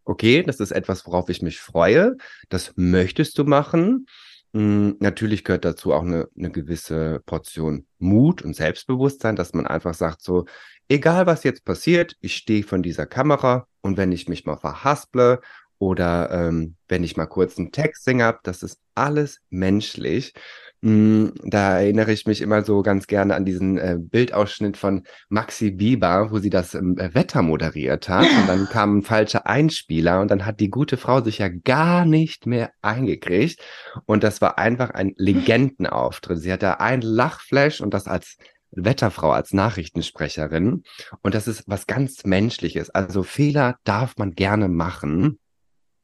okay, 0.04 0.42
das 0.42 0.60
ist 0.60 0.72
etwas, 0.72 1.06
worauf 1.06 1.28
ich 1.28 1.42
mich 1.42 1.60
freue. 1.60 2.16
Das 2.48 2.72
möchtest 2.76 3.38
du 3.38 3.44
machen. 3.44 4.06
Hm, 4.54 4.96
natürlich 5.00 5.44
gehört 5.44 5.64
dazu 5.64 5.92
auch 5.92 6.02
eine, 6.02 6.28
eine 6.36 6.50
gewisse 6.50 7.20
Portion 7.26 7.86
Mut 7.98 8.42
und 8.42 8.56
Selbstbewusstsein, 8.56 9.36
dass 9.36 9.52
man 9.52 9.66
einfach 9.66 9.94
sagt 9.94 10.22
so, 10.22 10.46
egal 10.88 11.26
was 11.26 11.44
jetzt 11.44 11.64
passiert, 11.64 12.16
ich 12.20 12.34
stehe 12.34 12.62
von 12.62 12.82
dieser 12.82 13.06
Kamera 13.06 13.66
und 13.82 13.98
wenn 13.98 14.12
ich 14.12 14.28
mich 14.28 14.46
mal 14.46 14.56
verhasple 14.56 15.40
oder 15.78 16.30
ähm, 16.30 16.76
wenn 16.88 17.04
ich 17.04 17.16
mal 17.16 17.26
kurz 17.26 17.58
einen 17.58 17.72
Text 17.72 18.04
singe 18.04 18.38
das 18.42 18.62
ist 18.62 18.80
alles 18.94 19.40
menschlich. 19.50 20.32
Mm, 20.80 21.30
da 21.44 21.80
erinnere 21.80 22.12
ich 22.12 22.26
mich 22.26 22.40
immer 22.40 22.62
so 22.62 22.82
ganz 22.82 23.08
gerne 23.08 23.34
an 23.34 23.44
diesen 23.44 23.78
äh, 23.78 23.96
Bildausschnitt 23.98 24.76
von 24.76 25.02
Maxi 25.28 25.72
Bieber, 25.72 26.30
wo 26.30 26.38
sie 26.38 26.50
das 26.50 26.74
ähm, 26.74 26.96
Wetter 26.96 27.42
moderiert 27.42 28.08
hat. 28.08 28.26
Und 28.26 28.48
dann 28.48 28.68
kam 28.70 28.98
ein 28.98 29.02
falscher 29.02 29.46
Einspieler 29.46 30.20
und 30.20 30.30
dann 30.30 30.46
hat 30.46 30.60
die 30.60 30.70
gute 30.70 30.96
Frau 30.96 31.20
sich 31.20 31.38
ja 31.38 31.48
gar 31.48 32.04
nicht 32.04 32.46
mehr 32.46 32.70
eingekriegt. 32.80 33.60
Und 34.06 34.22
das 34.22 34.40
war 34.40 34.58
einfach 34.58 34.90
ein 34.90 35.14
Legendenauftritt. 35.16 36.38
Sie 36.38 36.52
hatte 36.52 36.80
ein 36.80 37.00
Lachflash 37.00 37.80
und 37.80 37.92
das 37.92 38.06
als 38.06 38.36
Wetterfrau, 38.70 39.32
als 39.32 39.52
Nachrichtensprecherin. 39.52 40.84
Und 41.22 41.34
das 41.34 41.48
ist 41.48 41.64
was 41.66 41.86
ganz 41.86 42.24
Menschliches. 42.24 42.90
Also 42.90 43.22
Fehler 43.22 43.78
darf 43.84 44.16
man 44.16 44.32
gerne 44.32 44.68
machen. 44.68 45.38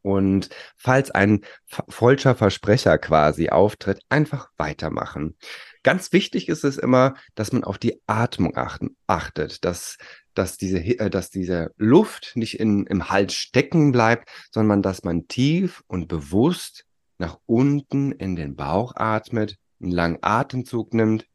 Und 0.05 0.51
falls 0.77 1.11
ein 1.11 1.41
falscher 1.65 2.35
Versprecher 2.35 2.99
quasi 2.99 3.49
auftritt, 3.49 4.03
einfach 4.11 4.51
weitermachen. 4.59 5.35
Ganz 5.83 6.13
wichtig 6.13 6.51
ist 6.51 6.63
es 6.63 6.77
immer, 6.77 7.15
dass 7.35 7.53
man 7.53 7.65
auf 7.65 7.79
die 7.79 8.03
Atmung 8.07 8.55
achten, 8.55 8.97
achtet, 9.07 9.65
dass, 9.65 9.97
dass, 10.35 10.59
diese, 10.59 10.79
äh, 10.81 11.09
dass 11.09 11.31
diese 11.31 11.73
Luft 11.79 12.33
nicht 12.35 12.61
in, 12.61 12.87
im 12.87 13.09
Hals 13.09 13.33
stecken 13.33 13.93
bleibt, 13.93 14.29
sondern 14.51 14.83
dass 14.83 15.05
man 15.05 15.27
tief 15.27 15.83
und 15.87 16.07
bewusst 16.07 16.85
nach 17.17 17.39
unten 17.47 18.13
in 18.13 18.37
den 18.37 18.57
Bauch 18.57 18.95
atmet, 18.97 19.57
einen 19.81 19.91
langen 19.91 20.19
Atemzug 20.21 20.93
nimmt 20.93 21.27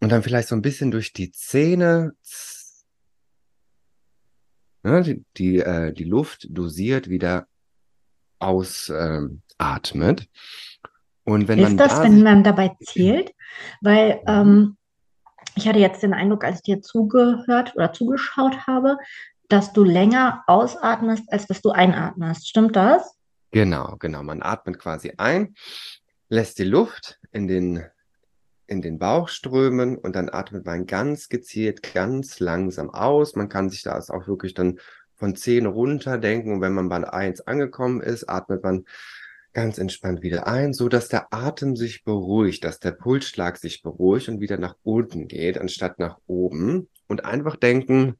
und 0.00 0.10
dann 0.10 0.24
vielleicht 0.24 0.48
so 0.48 0.56
ein 0.56 0.62
bisschen 0.62 0.90
durch 0.90 1.12
die 1.12 1.30
Zähne 1.30 2.14
ne, 4.82 5.02
die, 5.02 5.24
die, 5.36 5.58
äh, 5.58 5.92
die 5.92 6.04
Luft 6.04 6.46
dosiert 6.50 7.08
wieder 7.08 7.46
ausatmet. 8.38 10.20
Ähm, 10.20 10.26
und 11.24 11.48
wenn 11.48 11.58
Ist 11.58 11.68
man 11.68 11.76
das, 11.76 11.96
da 11.96 12.02
wenn 12.04 12.22
man 12.22 12.42
dabei 12.42 12.76
zählt? 12.82 13.32
Weil 13.80 14.16
mhm. 14.16 14.28
ähm, 14.28 14.76
ich 15.54 15.68
hatte 15.68 15.78
jetzt 15.78 16.02
den 16.02 16.14
Eindruck, 16.14 16.44
als 16.44 16.56
ich 16.56 16.62
dir 16.62 16.80
zugehört 16.80 17.74
oder 17.76 17.92
zugeschaut 17.92 18.66
habe, 18.66 18.96
dass 19.48 19.72
du 19.72 19.84
länger 19.84 20.44
ausatmest, 20.46 21.30
als 21.32 21.46
dass 21.46 21.60
du 21.60 21.70
einatmest. 21.70 22.48
Stimmt 22.48 22.76
das? 22.76 23.16
Genau, 23.50 23.96
genau. 23.98 24.22
Man 24.22 24.42
atmet 24.42 24.78
quasi 24.78 25.12
ein, 25.18 25.54
lässt 26.28 26.58
die 26.58 26.64
Luft 26.64 27.18
in 27.32 27.48
den 27.48 27.84
in 28.70 28.80
den 28.82 28.98
Bauch 28.98 29.28
strömen 29.28 29.98
und 29.98 30.14
dann 30.14 30.30
atmet 30.30 30.64
man 30.64 30.86
ganz 30.86 31.28
gezielt, 31.28 31.92
ganz 31.92 32.38
langsam 32.38 32.88
aus. 32.88 33.34
Man 33.34 33.48
kann 33.48 33.68
sich 33.68 33.82
das 33.82 34.10
auch 34.10 34.28
wirklich 34.28 34.54
dann 34.54 34.78
von 35.16 35.34
10 35.34 35.66
runter 35.66 36.18
denken 36.18 36.54
und 36.54 36.60
wenn 36.60 36.72
man 36.72 36.88
bei 36.88 37.12
1 37.12 37.42
angekommen 37.42 38.00
ist, 38.00 38.28
atmet 38.28 38.62
man 38.62 38.84
ganz 39.52 39.78
entspannt 39.78 40.22
wieder 40.22 40.46
ein, 40.46 40.72
so 40.72 40.88
dass 40.88 41.08
der 41.08 41.34
Atem 41.34 41.74
sich 41.74 42.04
beruhigt, 42.04 42.62
dass 42.62 42.78
der 42.78 42.92
Pulsschlag 42.92 43.56
sich 43.56 43.82
beruhigt 43.82 44.28
und 44.28 44.40
wieder 44.40 44.56
nach 44.56 44.76
unten 44.84 45.26
geht, 45.26 45.58
anstatt 45.58 45.98
nach 45.98 46.18
oben 46.26 46.88
und 47.08 47.24
einfach 47.24 47.56
denken, 47.56 48.14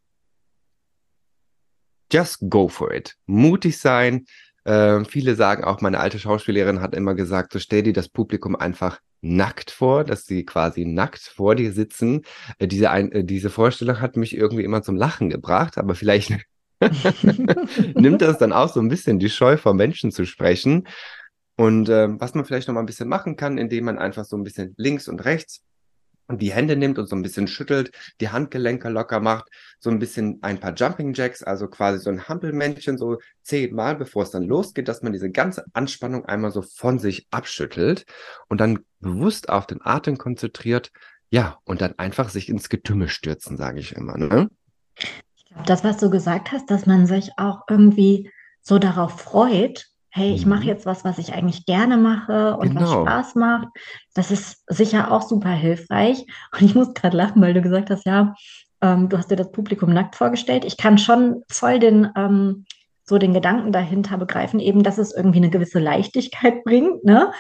just 2.12 2.38
go 2.50 2.66
for 2.66 2.92
it. 2.92 3.16
Mutig 3.26 3.78
sein. 3.78 4.26
Äh, 4.64 5.04
viele 5.04 5.34
sagen 5.34 5.64
auch, 5.64 5.80
meine 5.80 6.00
alte 6.00 6.18
Schauspielerin 6.18 6.80
hat 6.80 6.94
immer 6.94 7.14
gesagt, 7.14 7.52
so 7.52 7.58
stell 7.58 7.82
dir 7.82 7.92
das 7.92 8.08
Publikum 8.08 8.56
einfach 8.56 9.00
nackt 9.22 9.70
vor, 9.70 10.04
dass 10.04 10.24
sie 10.24 10.44
quasi 10.44 10.84
nackt 10.84 11.20
vor 11.20 11.54
dir 11.54 11.72
sitzen. 11.72 12.22
Äh, 12.58 12.66
diese, 12.66 12.90
ein, 12.90 13.12
äh, 13.12 13.24
diese 13.24 13.50
Vorstellung 13.50 14.00
hat 14.00 14.16
mich 14.16 14.36
irgendwie 14.36 14.64
immer 14.64 14.82
zum 14.82 14.96
Lachen 14.96 15.30
gebracht, 15.30 15.78
aber 15.78 15.94
vielleicht 15.94 16.32
nimmt 17.94 18.22
das 18.22 18.38
dann 18.38 18.52
auch 18.52 18.72
so 18.72 18.80
ein 18.80 18.88
bisschen 18.88 19.18
die 19.18 19.30
Scheu 19.30 19.56
vor 19.56 19.74
Menschen 19.74 20.10
zu 20.10 20.24
sprechen. 20.24 20.86
Und 21.56 21.90
äh, 21.90 22.08
was 22.18 22.34
man 22.34 22.44
vielleicht 22.46 22.68
noch 22.68 22.74
mal 22.74 22.80
ein 22.80 22.86
bisschen 22.86 23.08
machen 23.08 23.36
kann, 23.36 23.58
indem 23.58 23.84
man 23.84 23.98
einfach 23.98 24.24
so 24.24 24.36
ein 24.36 24.44
bisschen 24.44 24.74
links 24.78 25.08
und 25.08 25.24
rechts 25.24 25.62
die 26.36 26.52
Hände 26.52 26.76
nimmt 26.76 26.98
und 26.98 27.08
so 27.08 27.16
ein 27.16 27.22
bisschen 27.22 27.48
schüttelt, 27.48 27.92
die 28.20 28.28
Handgelenke 28.28 28.88
locker 28.88 29.20
macht, 29.20 29.48
so 29.78 29.90
ein 29.90 29.98
bisschen 29.98 30.38
ein 30.42 30.60
paar 30.60 30.74
Jumping 30.74 31.14
Jacks, 31.14 31.42
also 31.42 31.68
quasi 31.68 31.98
so 31.98 32.10
ein 32.10 32.28
Hampelmännchen, 32.28 32.98
so 32.98 33.18
zehnmal, 33.42 33.96
bevor 33.96 34.22
es 34.22 34.30
dann 34.30 34.44
losgeht, 34.44 34.88
dass 34.88 35.02
man 35.02 35.12
diese 35.12 35.30
ganze 35.30 35.64
Anspannung 35.72 36.24
einmal 36.26 36.50
so 36.50 36.62
von 36.62 36.98
sich 36.98 37.26
abschüttelt 37.30 38.04
und 38.48 38.60
dann 38.60 38.80
bewusst 39.00 39.48
auf 39.48 39.66
den 39.66 39.80
Atem 39.82 40.18
konzentriert, 40.18 40.90
ja, 41.30 41.58
und 41.64 41.80
dann 41.80 41.98
einfach 41.98 42.28
sich 42.28 42.48
ins 42.48 42.68
Getümmel 42.68 43.08
stürzen, 43.08 43.56
sage 43.56 43.78
ich 43.78 43.94
immer. 43.94 44.18
Ne? 44.18 44.50
Ich 44.96 45.46
glaube, 45.46 45.64
das, 45.66 45.84
was 45.84 45.98
du 45.98 46.10
gesagt 46.10 46.50
hast, 46.52 46.70
dass 46.70 46.86
man 46.86 47.06
sich 47.06 47.30
auch 47.36 47.62
irgendwie 47.68 48.30
so 48.62 48.78
darauf 48.78 49.20
freut, 49.20 49.89
hey, 50.10 50.32
ich 50.32 50.44
mache 50.46 50.62
mhm. 50.62 50.68
jetzt 50.68 50.86
was, 50.86 51.04
was 51.04 51.18
ich 51.18 51.32
eigentlich 51.32 51.66
gerne 51.66 51.96
mache 51.96 52.56
und 52.56 52.70
genau. 52.70 52.80
was 52.80 52.90
Spaß 52.90 53.34
macht. 53.36 53.68
Das 54.14 54.30
ist 54.30 54.64
sicher 54.66 55.12
auch 55.12 55.22
super 55.22 55.50
hilfreich. 55.50 56.26
Und 56.52 56.62
ich 56.62 56.74
muss 56.74 56.94
gerade 56.94 57.16
lachen, 57.16 57.40
weil 57.40 57.54
du 57.54 57.62
gesagt 57.62 57.90
hast, 57.90 58.06
ja, 58.06 58.34
ähm, 58.82 59.08
du 59.08 59.16
hast 59.16 59.30
dir 59.30 59.36
das 59.36 59.52
Publikum 59.52 59.92
nackt 59.92 60.16
vorgestellt. 60.16 60.64
Ich 60.64 60.76
kann 60.76 60.98
schon 60.98 61.42
voll 61.50 61.78
den, 61.78 62.10
ähm, 62.16 62.64
so 63.04 63.18
den 63.18 63.34
Gedanken 63.34 63.72
dahinter 63.72 64.18
begreifen, 64.18 64.60
eben, 64.60 64.82
dass 64.82 64.98
es 64.98 65.14
irgendwie 65.14 65.38
eine 65.38 65.50
gewisse 65.50 65.78
Leichtigkeit 65.78 66.64
bringt, 66.64 67.04
ne? 67.04 67.32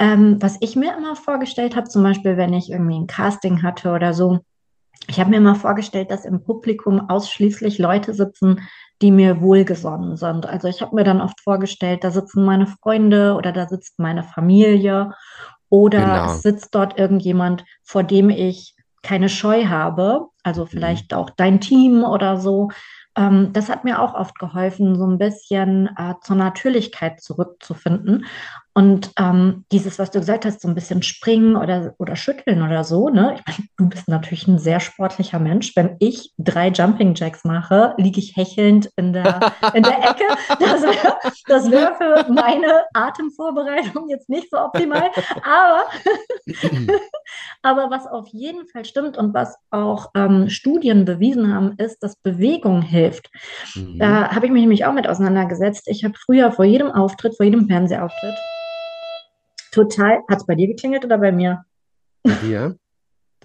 Ähm, 0.00 0.36
was 0.40 0.58
ich 0.60 0.76
mir 0.76 0.96
immer 0.96 1.16
vorgestellt 1.16 1.74
habe, 1.74 1.88
zum 1.88 2.04
Beispiel, 2.04 2.36
wenn 2.36 2.52
ich 2.52 2.70
irgendwie 2.70 3.00
ein 3.00 3.08
Casting 3.08 3.64
hatte 3.64 3.90
oder 3.90 4.14
so, 4.14 4.38
ich 5.08 5.18
habe 5.18 5.30
mir 5.30 5.38
immer 5.38 5.56
vorgestellt, 5.56 6.10
dass 6.10 6.24
im 6.24 6.44
Publikum 6.44 7.08
ausschließlich 7.08 7.78
Leute 7.78 8.14
sitzen, 8.14 8.60
die 9.02 9.10
mir 9.10 9.40
wohlgesonnen 9.40 10.16
sind. 10.16 10.46
Also 10.46 10.68
ich 10.68 10.82
habe 10.82 10.94
mir 10.94 11.04
dann 11.04 11.20
oft 11.20 11.40
vorgestellt, 11.40 12.04
da 12.04 12.10
sitzen 12.10 12.44
meine 12.44 12.66
Freunde 12.66 13.34
oder 13.34 13.52
da 13.52 13.68
sitzt 13.68 13.98
meine 13.98 14.22
Familie 14.22 15.12
oder 15.68 16.00
genau. 16.00 16.24
es 16.26 16.42
sitzt 16.42 16.74
dort 16.74 16.98
irgendjemand, 16.98 17.64
vor 17.82 18.02
dem 18.02 18.30
ich 18.30 18.74
keine 19.02 19.28
Scheu 19.28 19.66
habe, 19.66 20.26
also 20.42 20.64
mhm. 20.64 20.68
vielleicht 20.68 21.12
mhm. 21.12 21.18
auch 21.18 21.30
dein 21.30 21.60
Team 21.60 22.04
oder 22.04 22.38
so. 22.38 22.70
Ähm, 23.16 23.52
das 23.52 23.68
hat 23.68 23.84
mir 23.84 24.00
auch 24.00 24.14
oft 24.14 24.38
geholfen, 24.38 24.96
so 24.96 25.06
ein 25.06 25.18
bisschen 25.18 25.88
äh, 25.96 26.14
zur 26.22 26.36
Natürlichkeit 26.36 27.20
zurückzufinden. 27.20 28.26
Und 28.78 29.10
ähm, 29.18 29.64
dieses, 29.72 29.98
was 29.98 30.12
du 30.12 30.20
gesagt 30.20 30.44
hast, 30.44 30.60
so 30.60 30.68
ein 30.68 30.76
bisschen 30.76 31.02
springen 31.02 31.56
oder, 31.56 31.96
oder 31.98 32.14
schütteln 32.14 32.62
oder 32.62 32.84
so, 32.84 33.08
ne? 33.08 33.34
Ich 33.34 33.44
meine, 33.44 33.68
du 33.76 33.88
bist 33.88 34.06
natürlich 34.06 34.46
ein 34.46 34.60
sehr 34.60 34.78
sportlicher 34.78 35.40
Mensch. 35.40 35.74
Wenn 35.74 35.96
ich 35.98 36.32
drei 36.38 36.68
Jumping 36.68 37.16
Jacks 37.16 37.42
mache, 37.42 37.94
liege 37.96 38.20
ich 38.20 38.36
hechelnd 38.36 38.88
in 38.94 39.12
der, 39.12 39.40
in 39.74 39.82
der 39.82 39.98
Ecke. 39.98 40.22
Das 40.60 40.82
wäre 40.82 41.16
das 41.48 41.70
wär 41.72 41.94
für 41.96 42.32
meine 42.32 42.84
Atemvorbereitung 42.94 44.08
jetzt 44.10 44.28
nicht 44.28 44.48
so 44.48 44.58
optimal. 44.58 45.10
Aber, 45.42 45.84
aber 47.62 47.90
was 47.90 48.06
auf 48.06 48.28
jeden 48.28 48.68
Fall 48.68 48.84
stimmt 48.84 49.16
und 49.16 49.34
was 49.34 49.56
auch 49.70 50.10
ähm, 50.14 50.48
Studien 50.50 51.04
bewiesen 51.04 51.52
haben, 51.52 51.74
ist, 51.78 52.00
dass 52.04 52.14
Bewegung 52.14 52.82
hilft. 52.82 53.28
Mhm. 53.74 53.98
Da 53.98 54.30
habe 54.30 54.46
ich 54.46 54.52
mich 54.52 54.60
nämlich 54.60 54.84
auch 54.84 54.92
mit 54.92 55.08
auseinandergesetzt. 55.08 55.88
Ich 55.88 56.04
habe 56.04 56.14
früher 56.14 56.52
vor 56.52 56.64
jedem 56.64 56.92
Auftritt, 56.92 57.36
vor 57.36 57.44
jedem 57.44 57.66
Fernsehauftritt, 57.66 58.36
total. 59.72 60.22
Hat 60.28 60.38
es 60.38 60.46
bei 60.46 60.54
dir 60.54 60.66
geklingelt 60.66 61.04
oder 61.04 61.18
bei 61.18 61.32
mir? 61.32 61.64
Bei 62.22 62.32
dir? 62.34 62.76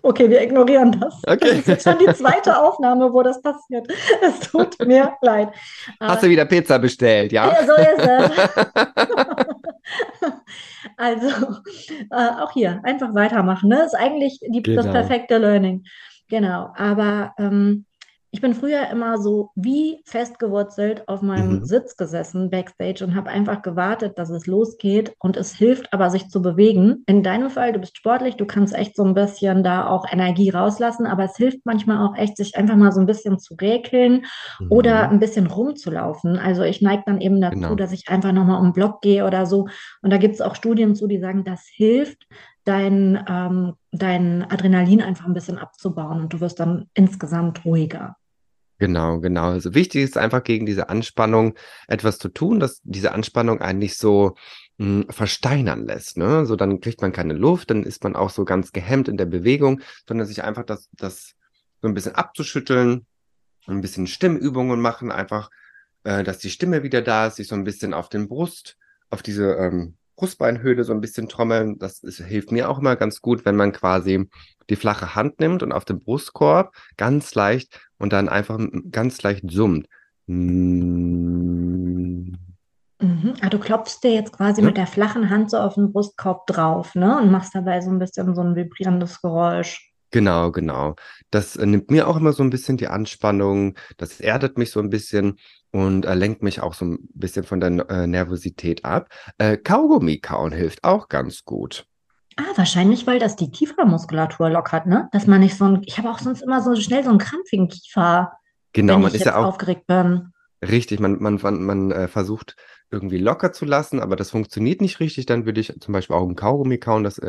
Okay, 0.06 0.30
wir 0.30 0.42
ignorieren 0.42 1.00
das. 1.00 1.16
Okay. 1.26 1.38
Das 1.40 1.52
ist 1.60 1.68
jetzt 1.68 1.84
schon 1.84 1.98
die 1.98 2.14
zweite 2.14 2.60
Aufnahme, 2.60 3.14
wo 3.14 3.24
das 3.24 3.42
passiert. 3.42 3.88
Es 4.22 4.42
tut 4.42 4.78
mir 4.86 5.14
leid. 5.22 5.50
Hast 5.98 6.24
du 6.24 6.30
wieder 6.30 6.44
Pizza 6.44 6.78
bestellt, 6.78 7.32
ja? 7.32 7.50
Ja, 7.50 7.66
so 7.66 7.74
ist 7.74 8.00
es. 8.00 8.32
also, 10.98 11.28
äh, 12.12 12.42
auch 12.42 12.52
hier, 12.52 12.82
einfach 12.84 13.16
weitermachen. 13.16 13.70
Ne? 13.70 13.86
Ist 13.86 13.96
eigentlich 13.96 14.42
die, 14.46 14.62
genau. 14.62 14.82
das 14.82 14.92
perfekte 14.92 15.38
Learning. 15.38 15.86
Genau, 16.28 16.74
aber 16.76 17.34
ähm, 17.38 17.86
ich 18.34 18.42
bin 18.42 18.56
früher 18.56 18.90
immer 18.90 19.20
so 19.20 19.52
wie 19.54 20.02
festgewurzelt 20.06 21.08
auf 21.08 21.22
meinem 21.22 21.60
mhm. 21.60 21.66
Sitz 21.66 21.96
gesessen 21.96 22.50
backstage 22.50 23.06
und 23.06 23.14
habe 23.14 23.30
einfach 23.30 23.62
gewartet, 23.62 24.18
dass 24.18 24.32
es 24.32 24.48
losgeht. 24.48 25.14
Und 25.20 25.38
es 25.38 25.54
hilft 25.54 25.94
aber, 25.94 26.10
sich 26.10 26.30
zu 26.30 26.42
bewegen. 26.42 27.04
In 27.06 27.22
deinem 27.22 27.52
Fall, 27.52 27.74
du 27.74 27.80
bist 27.80 27.96
sportlich, 27.96 28.36
du 28.36 28.48
kannst 28.48 28.74
echt 28.74 28.96
so 28.96 29.04
ein 29.04 29.14
bisschen 29.14 29.64
da 29.64 29.86
auch 29.86 30.12
Energie 30.12 30.50
rauslassen, 30.50 31.06
aber 31.06 31.26
es 31.26 31.38
hilft 31.38 31.60
manchmal 31.66 32.04
auch 32.04 32.18
echt, 32.18 32.36
sich 32.38 32.58
einfach 32.58 32.76
mal 32.76 32.92
so 32.92 33.02
ein 33.02 33.06
bisschen 33.06 33.38
zu 33.38 33.54
räkeln 33.54 34.26
mhm. 34.60 34.72
oder 34.72 35.12
ein 35.12 35.20
bisschen 35.20 35.46
rumzulaufen. 35.46 36.40
Also 36.40 36.64
ich 36.64 36.82
neige 36.82 37.04
dann 37.06 37.22
eben 37.22 37.40
dazu, 37.40 37.60
genau. 37.60 37.76
dass 37.76 37.92
ich 37.92 38.10
einfach 38.10 38.32
nochmal 38.32 38.60
um 38.60 38.70
den 38.70 38.74
Block 38.74 39.02
gehe 39.02 39.28
oder 39.28 39.46
so. 39.46 39.68
Und 40.02 40.12
da 40.12 40.18
gibt 40.18 40.34
es 40.34 40.42
auch 40.42 40.56
Studien 40.56 40.96
zu, 40.96 41.06
die 41.06 41.20
sagen, 41.20 41.44
das 41.44 41.68
hilft, 41.72 42.26
dein, 42.64 43.24
ähm, 43.30 43.74
dein 43.92 44.50
Adrenalin 44.50 45.04
einfach 45.04 45.28
ein 45.28 45.36
bisschen 45.36 45.60
abzubauen 45.60 46.20
und 46.20 46.34
du 46.34 46.40
wirst 46.40 46.60
dann 46.60 46.90
insgesamt 46.96 47.64
ruhiger. 47.64 48.16
Genau, 48.84 49.22
genau. 49.22 49.52
Also 49.52 49.76
wichtig 49.76 50.04
ist 50.04 50.18
einfach 50.18 50.44
gegen 50.44 50.66
diese 50.66 50.90
Anspannung 50.90 51.56
etwas 51.88 52.18
zu 52.18 52.28
tun, 52.28 52.60
dass 52.60 52.82
diese 52.84 53.14
Anspannung 53.14 53.62
eigentlich 53.62 53.98
so 53.98 54.36
mh, 54.78 55.04
hm, 55.04 55.10
versteinern 55.10 55.86
lässt. 55.88 56.18
Ne? 56.18 56.46
So 56.46 56.58
dann 56.58 56.82
kriegt 56.82 57.02
man 57.02 57.14
keine 57.14 57.34
Luft, 57.34 57.70
dann 57.70 57.84
ist 57.84 58.04
man 58.04 58.18
auch 58.18 58.30
so 58.30 58.44
ganz 58.44 58.74
gehemmt 58.74 59.08
in 59.08 59.16
der 59.16 59.26
Bewegung, 59.26 59.80
sondern 60.06 60.28
sich 60.28 60.44
einfach 60.44 60.66
das, 60.66 60.90
das 60.92 61.36
so 61.82 61.88
ein 61.88 61.94
bisschen 61.94 62.16
abzuschütteln, 62.16 63.06
ein 63.68 63.80
bisschen 63.80 64.06
Stimmübungen 64.06 64.82
machen, 64.82 65.14
einfach, 65.14 65.50
äh, 66.04 66.26
dass 66.26 66.40
die 66.40 66.50
Stimme 66.50 66.84
wieder 66.84 67.02
da 67.02 67.28
ist, 67.28 67.38
sich 67.38 67.48
so 67.48 67.56
ein 67.56 67.64
bisschen 67.64 67.94
auf 67.94 68.10
den 68.10 68.28
Brust, 68.28 68.76
auf 69.10 69.24
diese 69.24 69.54
ähm, 69.54 69.96
Brustbeinhöhle 70.16 70.84
so 70.84 70.94
ein 70.94 71.02
bisschen 71.02 71.28
trommeln. 71.28 71.80
Das 71.80 72.04
ist, 72.04 72.20
hilft 72.20 72.52
mir 72.52 72.70
auch 72.70 72.80
immer 72.80 72.96
ganz 72.96 73.22
gut, 73.22 73.46
wenn 73.46 73.56
man 73.56 73.72
quasi 73.72 74.30
die 74.70 74.76
flache 74.76 75.16
Hand 75.16 75.40
nimmt 75.40 75.64
und 75.64 75.72
auf 75.72 75.86
dem 75.86 76.00
Brustkorb 76.00 76.74
ganz 76.98 77.34
leicht 77.36 77.80
und 77.98 78.14
dann 78.14 78.30
einfach 78.30 78.60
ganz 78.92 79.22
leicht 79.24 79.50
summt. 79.50 79.88
Mhm. 80.28 82.38
Ah, 83.42 83.50
du 83.50 83.60
klopfst 83.60 84.00
dir 84.04 84.14
jetzt 84.14 84.32
quasi 84.32 84.62
ja? 84.62 84.68
mit 84.68 84.78
der 84.78 84.88
flachen 84.88 85.30
Hand 85.30 85.52
so 85.52 85.58
auf 85.58 85.76
den 85.76 85.92
Brustkorb 85.92 86.48
drauf, 86.48 86.96
ne? 86.96 87.18
Und 87.18 87.32
machst 87.32 87.54
dabei 87.54 87.82
so 87.82 87.90
ein 87.90 88.00
bisschen 88.00 88.34
so 88.34 88.42
ein 88.42 88.56
vibrierendes 88.56 89.22
Geräusch. 89.22 89.93
Genau, 90.14 90.52
genau. 90.52 90.96
Das 91.32 91.56
äh, 91.56 91.66
nimmt 91.66 91.90
mir 91.90 92.08
auch 92.08 92.18
immer 92.18 92.34
so 92.34 92.44
ein 92.44 92.52
bisschen 92.52 92.78
die 92.78 92.88
Anspannung, 92.88 93.74
das 93.98 94.22
erdet 94.22 94.60
mich 94.60 94.70
so 94.70 94.80
ein 94.80 94.92
bisschen 94.92 95.40
und 95.72 96.06
äh, 96.06 96.14
lenkt 96.14 96.44
mich 96.44 96.62
auch 96.62 96.76
so 96.76 96.86
ein 96.86 97.00
bisschen 97.16 97.44
von 97.44 97.60
der 97.60 97.90
äh, 97.90 98.06
Nervosität 98.06 98.86
ab. 98.86 99.10
Äh, 99.40 99.58
Kaugummi 99.58 100.20
kauen 100.20 100.52
hilft 100.52 100.84
auch 100.84 101.10
ganz 101.10 101.46
gut. 101.46 101.88
Ah, 102.38 102.44
wahrscheinlich, 102.56 103.08
weil 103.08 103.18
das 103.18 103.36
die 103.36 103.50
Kiefermuskulatur 103.50 104.52
lockert, 104.52 104.86
ne? 104.86 105.10
Dass 105.12 105.26
man 105.26 105.40
nicht 105.40 105.58
so 105.58 105.66
ein, 105.66 105.82
ich 105.86 105.98
habe 105.98 106.12
auch 106.12 106.20
sonst 106.20 106.44
immer 106.44 106.62
so 106.62 106.76
schnell 106.76 107.04
so 107.04 107.10
einen 107.10 107.18
krampfigen 107.18 107.70
Kiefer, 107.70 108.34
Genau, 108.74 108.94
wenn 108.94 109.02
man 109.02 109.10
ich 109.10 109.16
ist 109.16 109.26
jetzt 109.26 109.34
ja 109.34 109.36
auch 109.38 109.46
aufgeregt 109.46 109.88
bin. 109.88 110.32
richtig, 110.64 111.00
man, 111.00 111.20
man, 111.24 111.40
man, 111.42 111.64
man 111.64 111.92
äh, 111.92 112.08
versucht 112.08 112.56
irgendwie 112.92 113.18
locker 113.18 113.52
zu 113.52 113.66
lassen, 113.66 114.00
aber 114.00 114.16
das 114.16 114.30
funktioniert 114.30 114.80
nicht 114.80 115.00
richtig. 115.00 115.26
Dann 115.26 115.48
würde 115.48 115.60
ich 115.60 115.74
zum 115.80 115.92
Beispiel 115.92 116.16
auch 116.16 116.28
ein 116.28 116.36
Kaugummi 116.36 116.78
kauen, 116.78 117.04
das 117.04 117.20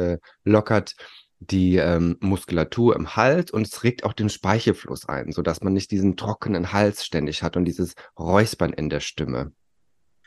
lockert 0.45 0.95
die 1.41 1.77
ähm, 1.77 2.17
Muskulatur 2.21 2.97
im 2.97 3.17
Hals 3.17 3.51
und 3.51 3.67
es 3.67 3.83
regt 3.85 4.05
auch 4.05 4.13
den 4.13 4.29
Speichelfluss 4.29 5.09
ein, 5.09 5.33
sodass 5.33 5.63
man 5.63 5.73
nicht 5.73 5.91
diesen 5.91 6.17
trockenen 6.17 6.73
Hals 6.73 7.05
ständig 7.05 7.43
hat 7.43 7.57
und 7.57 7.65
dieses 7.65 7.95
Räuspern 8.19 8.73
in 8.73 8.89
der 8.89 9.01
Stimme. 9.01 9.53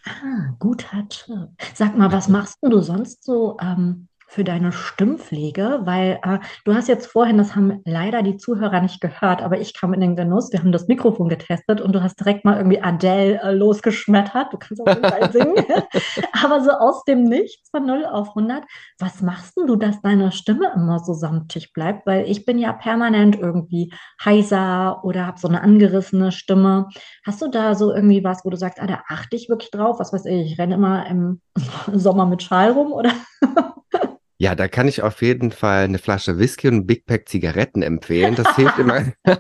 Ah, 0.05 0.55
guter 0.59 1.07
Tipp. 1.09 1.49
Sag 1.73 1.97
mal, 1.97 2.11
was 2.11 2.27
machst 2.27 2.57
denn 2.61 2.69
du 2.69 2.81
sonst 2.81 3.23
so 3.23 3.57
ähm, 3.59 4.07
für 4.27 4.43
deine 4.43 4.71
Stimmpflege? 4.71 5.81
Weil 5.83 6.19
äh, 6.21 6.39
du 6.65 6.73
hast 6.73 6.87
jetzt 6.87 7.07
vorhin, 7.07 7.37
das 7.37 7.55
haben 7.55 7.81
leider 7.85 8.21
die 8.21 8.37
Zuhörer 8.37 8.81
nicht 8.81 9.01
gehört, 9.01 9.41
aber 9.41 9.59
ich 9.59 9.73
kam 9.73 9.93
in 9.93 10.01
den 10.01 10.15
Genuss, 10.15 10.51
wir 10.51 10.59
haben 10.59 10.71
das 10.71 10.87
Mikrofon 10.87 11.29
getestet 11.29 11.81
und 11.81 11.93
du 11.93 12.03
hast 12.03 12.19
direkt 12.19 12.45
mal 12.45 12.57
irgendwie 12.57 12.81
Adele 12.81 13.41
äh, 13.41 13.51
losgeschmettert. 13.51 14.53
Du 14.53 14.57
kannst 14.57 14.81
auf 14.81 14.89
jeden 14.89 15.09
Fall 15.09 15.31
singen. 15.31 15.55
Aber 16.43 16.61
so 16.61 16.71
aus 16.71 17.03
dem 17.05 17.23
Nichts 17.23 17.69
von 17.69 17.85
null 17.85 18.05
auf 18.05 18.35
hundert. 18.35 18.63
Was 18.99 19.21
machst 19.21 19.57
denn 19.57 19.67
du, 19.67 19.75
dass 19.75 20.01
deine 20.01 20.31
Stimme 20.31 20.71
immer 20.75 20.99
so 20.99 21.13
samtig 21.13 21.73
bleibt? 21.73 22.05
Weil 22.05 22.29
ich 22.29 22.45
bin 22.45 22.59
ja 22.59 22.73
permanent 22.73 23.37
irgendwie 23.37 23.93
heiser 24.23 25.03
oder 25.03 25.25
habe 25.25 25.39
so 25.39 25.47
eine 25.47 25.61
angerissene 25.61 26.31
Stimme. 26.31 26.89
Hast 27.25 27.41
du 27.41 27.47
da 27.49 27.75
so 27.75 27.93
irgendwie 27.93 28.23
was, 28.23 28.43
wo 28.43 28.49
du 28.49 28.57
sagst, 28.57 28.81
ah, 28.81 28.87
da 28.87 29.03
achte 29.07 29.35
ich 29.35 29.49
wirklich 29.49 29.71
drauf? 29.71 29.99
Was 29.99 30.11
weiß 30.11 30.25
ich, 30.25 30.51
ich 30.51 30.59
renne 30.59 30.75
immer 30.75 31.07
im 31.07 31.41
Sommer 31.93 32.25
mit 32.25 32.43
Schal 32.43 32.71
rum 32.71 32.91
oder? 32.91 33.11
Ja, 34.39 34.53
da 34.53 34.67
kann 34.67 34.87
ich 34.87 35.01
auf 35.01 35.21
jeden 35.23 35.51
Fall 35.51 35.85
eine 35.85 35.97
Flasche 35.97 36.37
Whisky 36.37 36.67
und 36.67 36.75
ein 36.75 36.85
Big 36.85 37.05
Pack 37.05 37.27
Zigaretten 37.27 37.81
empfehlen. 37.81 38.35
Das 38.35 38.55
hilft 38.55 38.77
immer. 38.77 39.11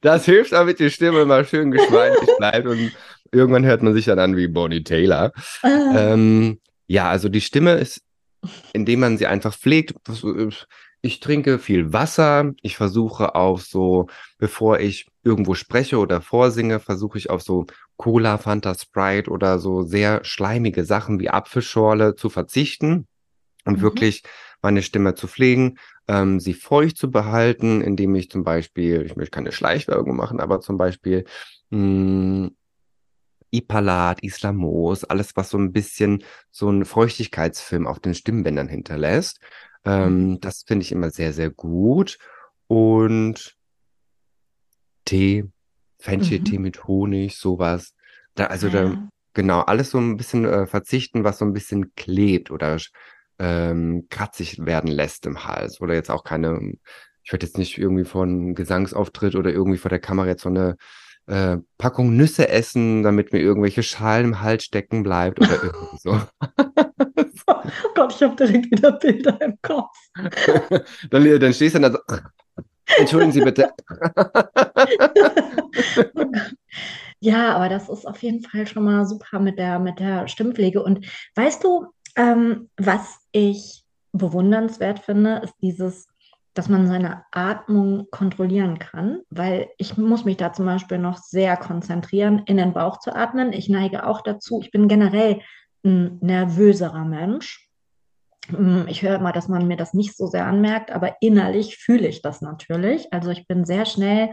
Das 0.00 0.24
hilft, 0.24 0.52
damit 0.52 0.78
die 0.78 0.90
Stimme 0.90 1.22
immer 1.22 1.44
schön 1.44 1.70
geschmeidig 1.70 2.28
bleibt 2.38 2.66
und 2.66 2.92
irgendwann 3.30 3.64
hört 3.64 3.82
man 3.82 3.94
sich 3.94 4.04
dann 4.04 4.18
an 4.18 4.36
wie 4.36 4.48
Bonnie 4.48 4.84
Taylor. 4.84 5.32
Ah, 5.62 6.12
Ähm, 6.12 6.60
ja, 6.86 7.08
also 7.08 7.28
die 7.28 7.40
Stimme 7.40 7.72
ist, 7.74 8.02
indem 8.72 9.00
man 9.00 9.18
sie 9.18 9.26
einfach 9.26 9.54
pflegt. 9.56 9.94
Ich 11.00 11.20
trinke 11.20 11.58
viel 11.58 11.92
Wasser. 11.92 12.52
Ich 12.62 12.76
versuche 12.76 13.34
auch 13.34 13.60
so, 13.60 14.08
bevor 14.38 14.80
ich 14.80 15.06
irgendwo 15.24 15.54
spreche 15.54 15.98
oder 15.98 16.20
vorsinge, 16.20 16.80
versuche 16.80 17.18
ich 17.18 17.30
auf 17.30 17.42
so 17.42 17.66
Cola, 18.02 18.38
Fanta, 18.38 18.74
Sprite 18.74 19.30
oder 19.30 19.60
so 19.60 19.82
sehr 19.84 20.24
schleimige 20.24 20.84
Sachen 20.84 21.20
wie 21.20 21.30
Apfelschorle 21.30 22.16
zu 22.16 22.30
verzichten 22.30 23.06
und 23.64 23.80
mhm, 23.80 23.82
wirklich 23.82 24.24
meine 24.62 24.82
Stimme 24.82 25.14
zu 25.14 25.28
pflegen, 25.28 25.78
ähm, 26.08 26.40
sie 26.40 26.54
feucht 26.54 26.98
zu 26.98 27.10
behalten, 27.12 27.80
indem 27.80 28.14
ich 28.16 28.30
zum 28.30 28.44
Beispiel, 28.44 29.02
ich 29.06 29.16
möchte 29.16 29.32
keine 29.32 29.52
Schleichwerbung 29.52 30.16
machen, 30.16 30.40
aber 30.40 30.60
zum 30.60 30.78
Beispiel 30.78 31.24
mh, 31.70 32.50
Ipalat, 33.50 34.22
Islamos, 34.22 35.04
alles, 35.04 35.36
was 35.36 35.50
so 35.50 35.58
ein 35.58 35.72
bisschen 35.72 36.24
so 36.50 36.68
einen 36.68 36.84
Feuchtigkeitsfilm 36.86 37.86
auf 37.86 38.00
den 38.00 38.14
Stimmbändern 38.14 38.68
hinterlässt. 38.68 39.40
mhm, 39.98 40.16
Ähm, 40.16 40.40
das 40.40 40.64
finde 40.66 40.84
ich 40.84 40.92
immer 40.92 41.10
sehr, 41.10 41.32
sehr 41.34 41.50
gut. 41.50 42.18
Und 42.66 43.56
Tee, 45.04 45.44
Fencheltee 46.02 46.58
mhm. 46.58 46.64
mit 46.64 46.84
Honig, 46.84 47.36
sowas. 47.36 47.94
Da, 48.34 48.46
also 48.46 48.68
Ah 48.68 48.70
da, 48.70 48.84
ja. 48.84 49.08
genau, 49.34 49.60
alles 49.60 49.90
so 49.90 49.98
ein 49.98 50.16
bisschen 50.16 50.44
äh, 50.44 50.66
verzichten, 50.66 51.24
was 51.24 51.38
so 51.38 51.44
ein 51.44 51.52
bisschen 51.52 51.94
klebt 51.94 52.50
oder 52.50 52.78
ähm, 53.38 54.06
kratzig 54.10 54.64
werden 54.66 54.90
lässt 54.90 55.26
im 55.26 55.44
Hals. 55.44 55.80
Oder 55.80 55.94
jetzt 55.94 56.10
auch 56.10 56.24
keine, 56.24 56.74
ich 57.22 57.32
werde 57.32 57.46
jetzt 57.46 57.58
nicht 57.58 57.78
irgendwie 57.78 58.04
von 58.04 58.54
Gesangsauftritt 58.54 59.36
oder 59.36 59.52
irgendwie 59.52 59.78
vor 59.78 59.90
der 59.90 60.00
Kamera 60.00 60.26
jetzt 60.26 60.42
so 60.42 60.48
eine 60.48 60.76
äh, 61.26 61.58
Packung 61.78 62.16
Nüsse 62.16 62.48
essen, 62.48 63.02
damit 63.04 63.32
mir 63.32 63.40
irgendwelche 63.40 63.82
Schalen 63.82 64.26
im 64.26 64.40
Hals 64.40 64.64
stecken 64.64 65.02
bleibt 65.02 65.40
oder 65.40 65.62
irgendwie 65.62 65.98
so. 65.98 66.20
Oh 67.46 67.62
Gott, 67.94 68.14
ich 68.14 68.22
habe 68.22 68.36
direkt 68.36 68.70
wieder 68.70 68.92
Bilder 68.92 69.40
im 69.40 69.56
Kopf. 69.62 69.96
Dann, 71.10 71.40
dann 71.40 71.52
stehst 71.52 71.74
du 71.74 71.80
dann 71.80 71.92
so, 71.92 71.98
entschuldigen 72.98 73.32
Sie 73.32 73.40
bitte. 73.40 73.72
Ja, 77.24 77.54
aber 77.54 77.68
das 77.68 77.88
ist 77.88 78.04
auf 78.04 78.20
jeden 78.20 78.42
Fall 78.42 78.66
schon 78.66 78.82
mal 78.82 79.06
super 79.06 79.38
mit 79.38 79.56
der, 79.56 79.78
mit 79.78 80.00
der 80.00 80.26
Stimmpflege. 80.26 80.82
Und 80.82 81.06
weißt 81.36 81.62
du, 81.62 81.86
ähm, 82.16 82.68
was 82.76 83.20
ich 83.30 83.84
bewundernswert 84.10 84.98
finde, 84.98 85.40
ist 85.44 85.54
dieses, 85.62 86.08
dass 86.52 86.68
man 86.68 86.88
seine 86.88 87.22
Atmung 87.30 88.08
kontrollieren 88.10 88.80
kann, 88.80 89.20
weil 89.30 89.68
ich 89.78 89.96
muss 89.96 90.24
mich 90.24 90.36
da 90.36 90.52
zum 90.52 90.66
Beispiel 90.66 90.98
noch 90.98 91.16
sehr 91.16 91.56
konzentrieren, 91.56 92.42
in 92.46 92.56
den 92.56 92.72
Bauch 92.72 92.98
zu 92.98 93.14
atmen. 93.14 93.52
Ich 93.52 93.68
neige 93.68 94.04
auch 94.04 94.22
dazu, 94.22 94.60
ich 94.60 94.72
bin 94.72 94.88
generell 94.88 95.42
ein 95.84 96.18
nervöserer 96.20 97.04
Mensch. 97.04 97.70
Mm, 98.50 98.82
Ich 98.88 99.02
höre 99.02 99.18
mal, 99.20 99.32
dass 99.32 99.48
man 99.48 99.66
mir 99.68 99.76
das 99.76 99.94
nicht 99.94 100.16
so 100.16 100.26
sehr 100.26 100.46
anmerkt, 100.46 100.90
aber 100.90 101.16
innerlich 101.20 101.76
fühle 101.76 102.08
ich 102.08 102.22
das 102.22 102.40
natürlich. 102.40 103.12
Also 103.12 103.30
ich 103.30 103.46
bin 103.46 103.64
sehr 103.64 103.86
schnell 103.86 104.30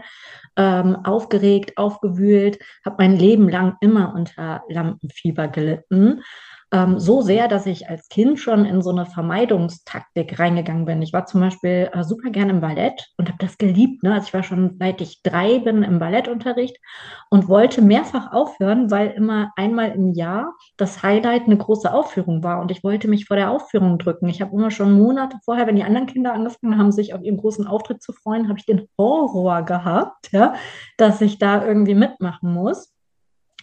ähm, 0.56 0.96
aufgeregt, 1.04 1.76
aufgewühlt, 1.76 2.58
habe 2.84 2.96
mein 2.98 3.16
Leben 3.16 3.48
lang 3.48 3.76
immer 3.80 4.14
unter 4.14 4.64
Lampenfieber 4.68 5.48
gelitten. 5.48 6.22
Ähm, 6.72 7.00
so 7.00 7.20
sehr, 7.20 7.48
dass 7.48 7.66
ich 7.66 7.88
als 7.88 8.08
Kind 8.08 8.38
schon 8.38 8.64
in 8.64 8.80
so 8.80 8.90
eine 8.90 9.04
Vermeidungstaktik 9.04 10.38
reingegangen 10.38 10.84
bin. 10.84 11.02
Ich 11.02 11.12
war 11.12 11.26
zum 11.26 11.40
Beispiel 11.40 11.90
äh, 11.92 12.04
super 12.04 12.30
gern 12.30 12.48
im 12.48 12.60
Ballett 12.60 13.08
und 13.16 13.28
habe 13.28 13.38
das 13.40 13.58
geliebt. 13.58 14.04
Ne? 14.04 14.14
Also 14.14 14.28
ich 14.28 14.34
war 14.34 14.44
schon 14.44 14.76
seit 14.78 15.00
ich 15.00 15.22
drei 15.24 15.58
bin 15.58 15.82
im 15.82 15.98
Ballettunterricht 15.98 16.76
und 17.28 17.48
wollte 17.48 17.82
mehrfach 17.82 18.32
aufhören, 18.32 18.88
weil 18.90 19.08
immer 19.10 19.50
einmal 19.56 19.90
im 19.90 20.12
Jahr 20.12 20.54
das 20.76 21.02
Highlight 21.02 21.46
eine 21.46 21.56
große 21.56 21.92
Aufführung 21.92 22.44
war 22.44 22.60
und 22.60 22.70
ich 22.70 22.84
wollte 22.84 23.08
mich 23.08 23.26
vor 23.26 23.36
der 23.36 23.50
Aufführung 23.50 23.98
drücken. 23.98 24.28
Ich 24.28 24.40
habe 24.40 24.54
immer 24.54 24.70
schon 24.70 24.92
Monate 24.92 25.38
vorher, 25.44 25.66
wenn 25.66 25.76
die 25.76 25.84
anderen 25.84 26.06
Kinder 26.06 26.32
angefangen 26.34 26.78
haben, 26.78 26.92
sich 26.92 27.14
auf 27.14 27.22
ihren 27.22 27.38
großen 27.38 27.66
Auftritt 27.66 28.00
zu 28.00 28.12
freuen, 28.12 28.48
habe 28.48 28.60
ich 28.60 28.66
den 28.66 28.86
Horror 28.96 29.62
gehabt, 29.62 30.30
ja, 30.30 30.54
dass 30.96 31.20
ich 31.20 31.38
da 31.38 31.66
irgendwie 31.66 31.94
mitmachen 31.94 32.52
muss. 32.54 32.92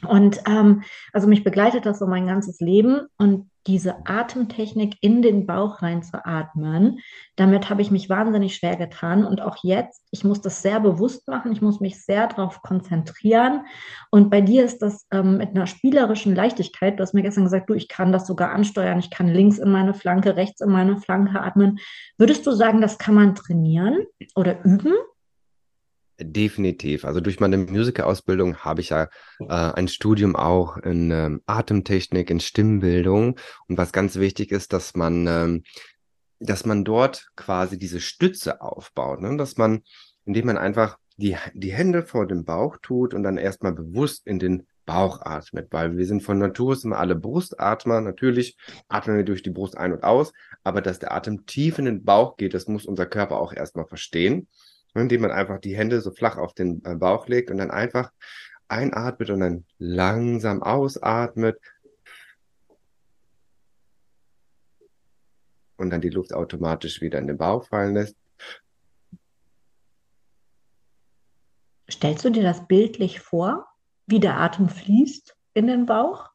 Und 0.06 0.42
ähm, 0.48 0.84
also 1.12 1.28
mich 1.28 1.44
begleitet 1.44 1.86
das 1.86 2.00
so 2.00 2.06
mein 2.06 2.28
ganzes 2.28 2.60
Leben 2.60 3.08
und 3.18 3.50
diese 3.66 4.08
Atemtechnik 4.08 4.96
in 5.02 5.22
den 5.22 5.46
Bauch 5.46 5.82
reinzuatmen, 5.82 7.00
damit 7.36 7.70
habe 7.70 7.82
ich 7.82 7.92
mich 7.92 8.10
wahnsinnig 8.10 8.56
schwer 8.56 8.78
getan. 8.78 9.26
Und 9.26 9.42
auch 9.42 9.58
jetzt, 9.62 10.04
ich 10.12 10.24
muss 10.24 10.40
das 10.40 10.62
sehr 10.62 10.80
bewusst 10.80 11.28
machen, 11.28 11.52
ich 11.52 11.62
muss 11.62 11.82
mich 11.82 12.02
sehr 12.04 12.28
darauf 12.28 12.62
konzentrieren. 12.62 13.66
Und 14.10 14.30
bei 14.30 14.40
dir 14.40 14.64
ist 14.64 14.82
das 14.82 15.06
ähm, 15.12 15.38
mit 15.38 15.50
einer 15.50 15.68
spielerischen 15.68 16.34
Leichtigkeit. 16.34 16.98
Du 16.98 17.02
hast 17.02 17.14
mir 17.14 17.24
gestern 17.24 17.44
gesagt, 17.44 17.70
du, 17.70 17.74
ich 17.74 17.90
kann 17.90 18.14
das 18.14 18.26
sogar 18.26 18.52
ansteuern, 18.52 19.00
ich 19.00 19.10
kann 19.10 19.28
links 19.28 19.58
in 19.58 19.72
meine 19.72 19.94
Flanke, 19.94 20.38
rechts 20.38 20.62
in 20.62 20.70
meine 20.70 20.98
Flanke 20.98 21.42
atmen. 21.42 21.80
Würdest 22.18 22.48
du 22.48 22.52
sagen, 22.52 22.80
das 22.82 22.98
kann 22.98 23.16
man 23.16 23.36
trainieren 23.36 24.06
oder 24.36 24.64
üben? 24.64 24.94
Definitiv. 26.20 27.06
Also 27.06 27.22
durch 27.22 27.40
meine 27.40 27.58
Musical-Ausbildung 27.58 28.58
habe 28.58 28.82
ich 28.82 28.90
ja 28.90 29.04
äh, 29.40 29.46
ein 29.48 29.88
Studium 29.88 30.36
auch 30.36 30.78
in 30.78 31.12
ähm, 31.12 31.42
Atemtechnik, 31.46 32.32
in 32.32 32.40
Stimmbildung. 32.40 33.38
Und 33.68 33.78
was 33.78 33.92
ganz 33.92 34.16
wichtig 34.16 34.52
ist, 34.52 34.74
dass 34.74 34.96
man, 34.96 35.28
ähm, 35.28 35.64
dass 36.40 36.66
man 36.66 36.84
dort 36.84 37.30
quasi 37.36 37.78
diese 37.78 38.00
Stütze 38.00 38.62
aufbaut, 38.62 39.22
ne? 39.22 39.38
Dass 39.38 39.58
man, 39.58 39.84
indem 40.26 40.48
man 40.48 40.58
einfach 40.58 40.98
die, 41.18 41.38
die 41.54 41.72
Hände 41.72 42.02
vor 42.02 42.26
dem 42.26 42.46
Bauch 42.46 42.78
tut 42.82 43.14
und 43.14 43.22
dann 43.22 43.38
erstmal 43.38 43.74
bewusst 43.74 44.26
in 44.26 44.40
den 44.40 44.66
Bauch 44.88 45.22
atmet, 45.22 45.68
weil 45.72 45.98
wir 45.98 46.06
sind 46.08 46.24
von 46.24 46.40
Natur 46.40 46.72
aus 46.72 46.84
immer 46.84 46.98
alle 46.98 47.16
Brustatmer. 47.16 48.02
Natürlich 48.02 48.58
atmen 48.88 49.18
wir 49.18 49.24
durch 49.24 49.44
die 49.44 49.52
Brust 49.52 49.78
ein 49.78 49.94
und 49.94 50.04
aus, 50.04 50.34
aber 50.64 50.82
dass 50.82 50.98
der 50.98 51.12
Atem 51.12 51.46
tief 51.46 51.78
in 51.78 51.86
den 51.86 52.04
Bauch 52.06 52.38
geht, 52.38 52.56
das 52.56 52.68
muss 52.68 52.86
unser 52.86 53.06
Körper 53.06 53.40
auch 53.40 53.54
erstmal 53.54 53.86
verstehen 53.86 54.48
indem 54.98 55.22
man 55.22 55.32
einfach 55.32 55.60
die 55.60 55.76
Hände 55.76 56.02
so 56.02 56.12
flach 56.12 56.38
auf 56.38 56.54
den 56.54 56.84
äh, 56.86 56.96
Bauch 56.96 57.28
legt 57.28 57.52
und 57.52 57.58
dann 57.58 57.72
einfach 57.72 58.12
einatmet 58.68 59.30
und 59.30 59.40
dann 59.40 59.66
langsam 59.78 60.62
ausatmet 60.62 61.60
und 65.78 65.90
dann 65.90 66.02
die 66.02 66.10
Luft 66.10 66.34
automatisch 66.34 67.02
wieder 67.02 67.20
in 67.20 67.28
den 67.28 67.38
Bauch 67.38 67.68
fallen 67.68 67.94
lässt. 67.94 68.16
Stellst 71.90 72.26
du 72.26 72.30
dir 72.30 72.44
das 72.44 72.68
bildlich 72.68 73.22
vor, 73.22 73.66
wie 74.08 74.20
der 74.20 74.38
Atem 74.38 74.68
fließt 74.68 75.38
in 75.54 75.68
den 75.68 75.86
Bauch? 75.86 76.30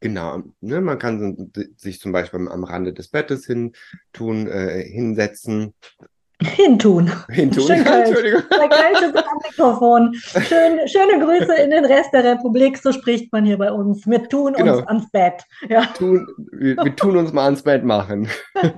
Genau, 0.00 0.42
ne, 0.60 0.80
man 0.80 0.98
kann 0.98 1.52
sich 1.76 2.00
zum 2.00 2.12
Beispiel 2.12 2.48
am 2.48 2.64
Rande 2.64 2.92
des 2.92 3.08
Bettes 3.08 3.46
hin 3.46 3.72
tun, 4.12 4.48
äh, 4.48 4.82
hinsetzen. 4.82 5.74
Hintun. 6.42 7.10
Hintun, 7.28 7.62
Schön 7.66 7.76
ja, 7.78 7.82
kalt. 7.84 8.06
Entschuldigung. 8.08 8.42
Kalte 8.48 9.04
ist 9.06 9.16
am 9.16 9.38
Mikrofon. 9.46 10.14
Schön, 10.14 10.88
schöne 10.88 11.24
Grüße 11.24 11.54
in 11.62 11.70
den 11.70 11.84
Rest 11.84 12.12
der 12.14 12.24
Republik, 12.24 12.78
so 12.78 12.92
spricht 12.92 13.30
man 13.32 13.44
hier 13.44 13.58
bei 13.58 13.70
uns. 13.70 14.06
Wir 14.06 14.26
tun 14.28 14.54
Genau. 14.54 14.78
uns 14.78 14.86
ans 14.86 15.10
Bett. 15.10 15.42
Ja. 15.68 15.84
Tun, 15.86 16.26
wir, 16.52 16.76
wir 16.76 16.96
tun 16.96 17.16
uns 17.18 17.32
mal 17.32 17.44
ans 17.44 17.62
Bett 17.62 17.84
machen. 17.84 18.28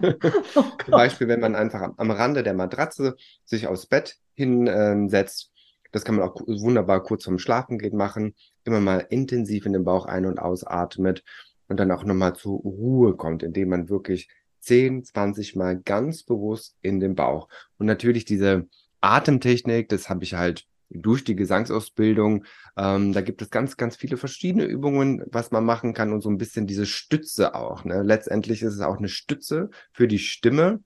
Oh 0.55 0.63
Zum. 0.85 0.91
Beispiel, 0.91 1.29
wenn 1.29 1.41
man 1.41 1.55
einfach 1.55 1.81
am, 1.81 1.95
am 1.97 2.11
Rande 2.11 2.43
der 2.43 2.55
Matratze 2.55 3.17
sich 3.45 3.67
aufs 3.67 3.87
Bett 3.87 4.17
hinsetzt. 4.35 5.51
das 5.93 6.05
kann 6.05 6.17
man 6.17 6.29
auch 6.29 6.37
wunderbar 6.47 7.03
kurz 7.03 7.25
vorm 7.25 7.39
Schlafengehen 7.39 7.97
machen. 7.97 8.35
Immer 8.65 8.81
mal 8.81 9.07
intensiv 9.11 9.67
in 9.67 9.73
den 9.73 9.85
Bauch 9.85 10.07
ein- 10.07 10.27
und 10.27 10.39
ausatmet 10.39 11.23
und 11.69 11.79
dann 11.81 11.91
auch 11.91 12.05
nochmal 12.05 12.35
zur 12.35 12.59
Ruhe 12.61 13.15
kommt, 13.17 13.43
indem 13.43 13.71
man 13.71 13.89
wirklich 13.89 14.29
10, 14.63 15.05
20 15.05 15.57
Mal 15.57 15.81
ganz 15.81 16.23
bewusst 16.23 16.77
in 16.83 17.01
den 17.01 17.15
Bauch. 17.15 17.49
Und 17.79 17.87
natürlich 17.87 18.25
diese 18.25 18.69
Atemtechnik, 19.01 19.89
das 19.89 20.09
habe 20.09 20.25
ich 20.25 20.35
halt 20.35 20.67
durch 20.95 21.25
die 21.25 21.37
Gesangsausbildung. 21.37 22.45
Ähm, 22.77 23.13
da 23.13 23.21
gibt 23.21 23.43
es 23.43 23.51
ganz, 23.51 23.77
ganz 23.77 23.97
viele 23.97 24.17
verschiedene 24.17 24.65
Übungen, 24.65 25.25
was 25.27 25.51
man 25.51 25.65
machen 25.65 25.95
kann 25.95 26.13
und 26.13 26.21
so 26.21 26.31
ein 26.31 26.39
bisschen 26.39 26.67
diese 26.67 26.87
Stütze 26.87 27.55
auch. 27.55 27.85
Ne? 27.85 28.03
Letztendlich 28.03 28.63
ist 28.63 28.75
es 28.75 28.81
auch 28.81 28.99
eine 28.99 29.09
Stütze 29.09 29.71
für 29.93 30.07
die 30.07 30.19
Stimme, 30.19 30.83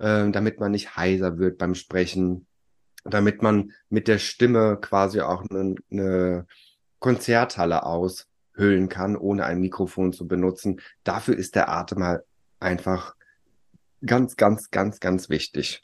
ähm, 0.00 0.32
damit 0.32 0.58
man 0.58 0.72
nicht 0.72 0.96
heiser 0.96 1.38
wird 1.38 1.58
beim 1.58 1.74
Sprechen, 1.74 2.46
damit 3.04 3.42
man 3.42 3.72
mit 3.88 4.08
der 4.08 4.18
Stimme 4.18 4.78
quasi 4.80 5.20
auch 5.20 5.44
eine, 5.48 5.74
eine 5.90 6.46
Konzerthalle 6.98 7.84
aushöhlen 7.84 8.88
kann, 8.88 9.16
ohne 9.16 9.44
ein 9.44 9.60
Mikrofon 9.60 10.12
zu 10.12 10.26
benutzen. 10.26 10.80
Dafür 11.04 11.36
ist 11.36 11.54
der 11.56 11.68
Atem 11.68 12.04
halt 12.04 12.22
einfach 12.62 13.14
ganz, 14.06 14.36
ganz, 14.36 14.70
ganz, 14.70 15.00
ganz 15.00 15.28
wichtig. 15.28 15.80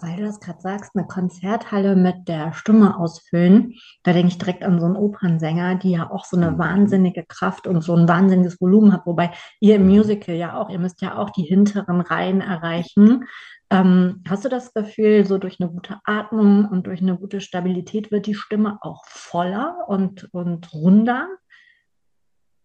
Weil 0.00 0.18
du 0.18 0.22
das 0.22 0.38
gerade 0.38 0.60
sagst, 0.60 0.92
eine 0.94 1.06
Konzerthalle 1.08 1.96
mit 1.96 2.28
der 2.28 2.52
Stimme 2.52 2.96
ausfüllen, 2.96 3.74
da 4.04 4.12
denke 4.12 4.28
ich 4.28 4.38
direkt 4.38 4.62
an 4.62 4.78
so 4.78 4.86
einen 4.86 4.94
Opernsänger, 4.94 5.74
die 5.76 5.90
ja 5.90 6.08
auch 6.12 6.24
so 6.24 6.36
eine 6.36 6.52
Mhm. 6.52 6.58
wahnsinnige 6.58 7.24
Kraft 7.26 7.66
und 7.66 7.82
so 7.82 7.96
ein 7.96 8.06
wahnsinniges 8.06 8.60
Volumen 8.60 8.92
hat. 8.92 9.04
Wobei 9.04 9.32
ihr 9.58 9.76
im. 9.76 9.88
Musical 9.88 10.36
ja 10.36 10.56
auch, 10.56 10.70
ihr 10.70 10.78
müsst 10.78 11.02
ja 11.02 11.16
auch 11.18 11.30
die 11.30 11.42
hinteren 11.42 12.00
Reihen 12.02 12.40
erreichen. 12.40 13.24
Ähm, 13.72 14.22
hast 14.28 14.44
du 14.44 14.48
das 14.48 14.72
Gefühl, 14.74 15.24
so 15.26 15.38
durch 15.38 15.60
eine 15.60 15.70
gute 15.70 15.98
Atmung 16.04 16.66
und 16.66 16.86
durch 16.86 17.00
eine 17.02 17.16
gute 17.18 17.40
Stabilität 17.40 18.12
wird 18.12 18.26
die 18.26 18.34
Stimme 18.34 18.78
auch 18.82 19.04
voller 19.06 19.76
und, 19.88 20.32
und 20.32 20.72
runder? 20.72 21.28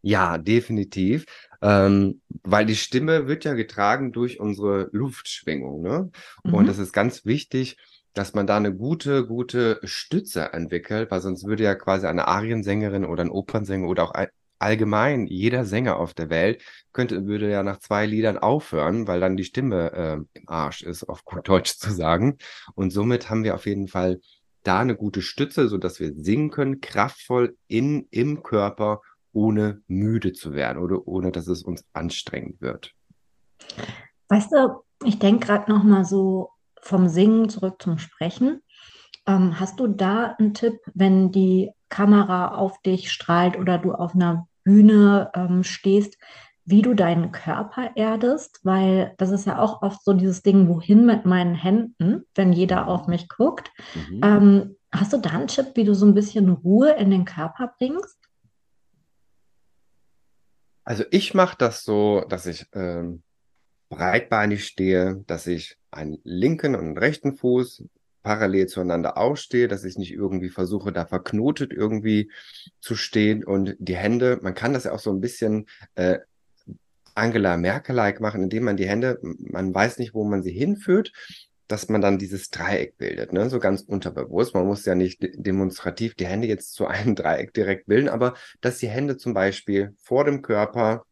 Ja, 0.04 0.38
definitiv. 0.38 1.26
Ähm, 1.66 2.22
weil 2.44 2.66
die 2.68 2.76
Stimme 2.76 3.28
wird 3.28 3.44
ja 3.44 3.54
getragen 3.56 4.12
durch 4.12 4.40
unsere 4.40 4.90
Luftschwingung, 4.92 5.82
ne? 5.82 6.12
Und 6.44 6.66
Mhm. 6.66 6.70
es 6.70 6.78
ist 6.78 6.94
ganz 6.94 7.26
wichtig, 7.26 7.78
dass 8.14 8.34
man 8.36 8.46
da 8.46 8.58
eine 8.58 8.74
gute, 8.76 9.26
gute 9.26 9.80
Stütze 9.84 10.54
entwickelt, 10.54 11.10
weil 11.10 11.22
sonst 11.22 11.46
würde 11.46 11.64
ja 11.64 11.74
quasi 11.76 12.06
eine 12.08 12.28
Ariensängerin 12.28 13.04
oder 13.06 13.24
ein 13.24 13.32
Opernsänger 13.32 13.88
oder 13.88 14.04
auch 14.04 14.14
all- 14.14 14.30
allgemein 14.60 15.28
jeder 15.28 15.66
Sänger 15.66 15.98
auf 15.98 16.14
der 16.14 16.30
Welt 16.30 16.62
könnte, 16.94 17.26
würde 17.26 17.50
ja 17.50 17.64
nach 17.64 17.80
zwei 17.80 18.06
Liedern 18.06 18.38
aufhören, 18.38 19.08
weil 19.08 19.20
dann 19.20 19.36
die 19.38 19.44
Stimme 19.44 19.92
äh, 19.92 20.40
im 20.40 20.48
Arsch 20.48 20.84
ist, 20.84 21.04
auf 21.10 21.26
gut 21.26 21.48
Deutsch 21.50 21.78
zu 21.78 21.92
sagen. 21.92 22.38
Und 22.76 22.92
somit 22.92 23.30
haben 23.30 23.44
wir 23.44 23.56
auf 23.56 23.66
jeden 23.66 23.88
Fall 23.88 24.20
da 24.64 24.80
eine 24.80 24.96
gute 24.96 25.22
Stütze, 25.22 25.68
sodass 25.68 26.00
wir 26.00 26.14
singen 26.16 26.52
können, 26.52 26.80
kraftvoll 26.82 27.58
in, 27.68 28.08
im 28.12 28.44
Körper 28.44 29.02
ohne 29.36 29.82
müde 29.88 30.34
zu 30.34 30.54
werden 30.54 30.82
oder 30.82 31.08
ohne 31.08 31.32
dass 31.32 31.48
es 31.48 31.62
uns 31.62 31.84
anstrengend 31.94 32.62
wird. 32.62 32.94
Weißt 34.30 34.52
du, 34.52 34.82
ich 35.04 35.20
denke 35.20 35.46
gerade 35.46 35.72
noch 35.72 35.84
mal 35.84 36.06
so 36.06 36.50
vom 36.82 37.08
Singen 37.08 37.50
zurück 37.50 37.82
zum 37.82 37.98
Sprechen. 37.98 38.62
Ähm, 39.28 39.60
hast 39.60 39.80
du 39.80 39.88
da 39.88 40.36
einen 40.40 40.54
Tipp, 40.54 40.80
wenn 40.94 41.32
die 41.32 41.72
Kamera 41.90 42.56
auf 42.56 42.82
dich 42.82 43.12
strahlt 43.12 43.58
oder 43.58 43.78
du 43.78 43.94
auf 43.94 44.16
einer 44.16 44.48
Bühne 44.64 45.32
ähm, 45.36 45.64
stehst, 45.64 46.18
wie 46.64 46.82
du 46.82 46.94
deinen 46.94 47.32
Körper 47.32 47.92
erdest? 47.96 48.62
Weil 48.64 49.14
das 49.18 49.32
ist 49.32 49.46
ja 49.46 49.60
auch 49.60 49.82
oft 49.82 50.04
so 50.04 50.14
dieses 50.14 50.44
Ding, 50.44 50.68
wohin 50.70 51.06
mit 51.06 51.26
meinen 51.26 51.56
Händen, 51.56 52.26
wenn 52.36 52.54
jeder 52.54 52.88
auf 52.88 53.08
mich 53.08 53.28
guckt. 53.30 53.72
Mhm. 53.96 54.22
Ähm, 54.24 54.76
hast 54.92 55.14
du 55.14 55.18
da 55.18 55.32
einen 55.32 55.48
Tipp, 55.48 55.72
wie 55.76 55.84
du 55.84 55.94
so 55.94 56.06
ein 56.06 56.14
bisschen 56.14 56.50
Ruhe 56.50 56.92
in 56.92 57.12
den 57.12 57.26
Körper 57.26 57.74
bringst? 57.78 58.25
Also 60.86 61.04
ich 61.10 61.34
mache 61.34 61.58
das 61.58 61.84
so, 61.84 62.24
dass 62.30 62.46
ich 62.46 62.68
ähm, 62.74 63.24
breitbeinig 63.90 64.66
stehe, 64.66 65.24
dass 65.28 65.48
ich 65.48 65.78
einen 65.92 66.20
linken 66.24 66.76
und 66.76 66.86
einen 66.86 66.98
rechten 66.98 67.36
Fuß 67.36 67.84
parallel 68.22 68.68
zueinander 68.68 69.18
ausstehe, 69.18 69.68
dass 69.68 69.84
ich 69.84 69.98
nicht 69.98 70.12
irgendwie 70.12 70.50
versuche, 70.50 70.92
da 70.92 71.06
verknotet 71.06 71.74
irgendwie 71.74 72.32
zu 72.80 72.96
stehen 72.96 73.44
und 73.44 73.76
die 73.80 73.96
Hände, 73.96 74.40
man 74.42 74.54
kann 74.54 74.74
das 74.74 74.86
ja 74.86 74.94
auch 74.94 75.00
so 75.00 75.12
ein 75.12 75.22
bisschen 75.22 75.68
äh, 75.96 76.20
Angela 77.14 77.58
Merkel-like 77.58 78.20
machen, 78.20 78.44
indem 78.44 78.64
man 78.66 78.78
die 78.78 78.88
Hände, 78.88 79.20
man 79.22 79.74
weiß 79.74 80.00
nicht, 80.00 80.14
wo 80.14 80.24
man 80.24 80.44
sie 80.44 80.52
hinführt, 80.52 81.14
dass 81.68 81.90
man 81.90 82.02
dann 82.02 82.18
dieses 82.18 82.50
Dreieck 82.50 82.98
bildet, 82.98 83.34
ne? 83.34 83.50
so 83.50 83.60
ganz 83.60 83.82
unterbewusst. 83.82 84.54
Man 84.54 84.68
muss 84.68 84.86
ja 84.86 84.96
nicht 84.96 85.24
de 85.24 85.36
demonstrativ 85.36 86.16
die 86.16 86.28
Hände 86.28 86.48
jetzt 86.48 86.74
zu 86.74 86.88
einem 86.88 87.16
Dreieck 87.16 87.54
direkt 87.54 87.88
bilden, 87.88 88.10
aber 88.10 88.36
dass 88.62 88.78
die 88.78 88.90
Hände 88.90 89.18
zum 89.18 89.34
Beispiel 89.34 89.96
vor 89.98 90.26
dem 90.26 90.42
Körper 90.42 91.06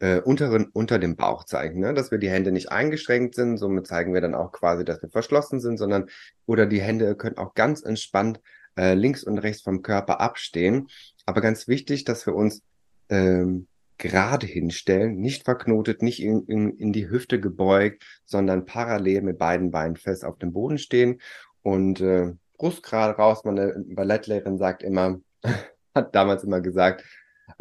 äh, 0.00 0.20
unteren, 0.20 0.66
unter 0.72 0.98
dem 0.98 1.16
Bauch 1.16 1.44
zeigen, 1.44 1.80
ne? 1.80 1.94
dass 1.94 2.10
wir 2.10 2.18
die 2.18 2.30
Hände 2.30 2.52
nicht 2.52 2.70
eingeschränkt 2.70 3.34
sind, 3.34 3.56
somit 3.58 3.86
zeigen 3.86 4.14
wir 4.14 4.20
dann 4.20 4.34
auch 4.34 4.52
quasi, 4.52 4.84
dass 4.84 5.02
wir 5.02 5.10
verschlossen 5.10 5.60
sind, 5.60 5.78
sondern 5.78 6.08
oder 6.46 6.66
die 6.66 6.80
Hände 6.80 7.16
können 7.16 7.38
auch 7.38 7.54
ganz 7.54 7.82
entspannt 7.82 8.40
äh, 8.76 8.94
links 8.94 9.24
und 9.24 9.38
rechts 9.38 9.62
vom 9.62 9.82
Körper 9.82 10.20
abstehen. 10.20 10.88
Aber 11.26 11.40
ganz 11.40 11.68
wichtig, 11.68 12.04
dass 12.04 12.26
wir 12.26 12.34
uns 12.34 12.62
ähm, 13.08 13.66
gerade 13.98 14.46
hinstellen, 14.46 15.20
nicht 15.20 15.44
verknotet, 15.44 16.02
nicht 16.02 16.22
in, 16.22 16.44
in, 16.46 16.76
in 16.76 16.92
die 16.92 17.08
Hüfte 17.08 17.40
gebeugt, 17.40 18.04
sondern 18.24 18.66
parallel 18.66 19.22
mit 19.22 19.38
beiden 19.38 19.70
Beinen 19.70 19.96
fest 19.96 20.24
auf 20.24 20.38
dem 20.38 20.52
Boden 20.52 20.78
stehen 20.78 21.20
und 21.62 22.00
äh, 22.00 22.32
Brust 22.58 22.82
gerade 22.82 23.14
raus. 23.16 23.44
Meine 23.44 23.74
Ballettlehrerin 23.86 24.58
sagt 24.58 24.82
immer, 24.82 25.20
hat 25.94 26.14
damals 26.14 26.44
immer 26.44 26.60
gesagt, 26.60 27.04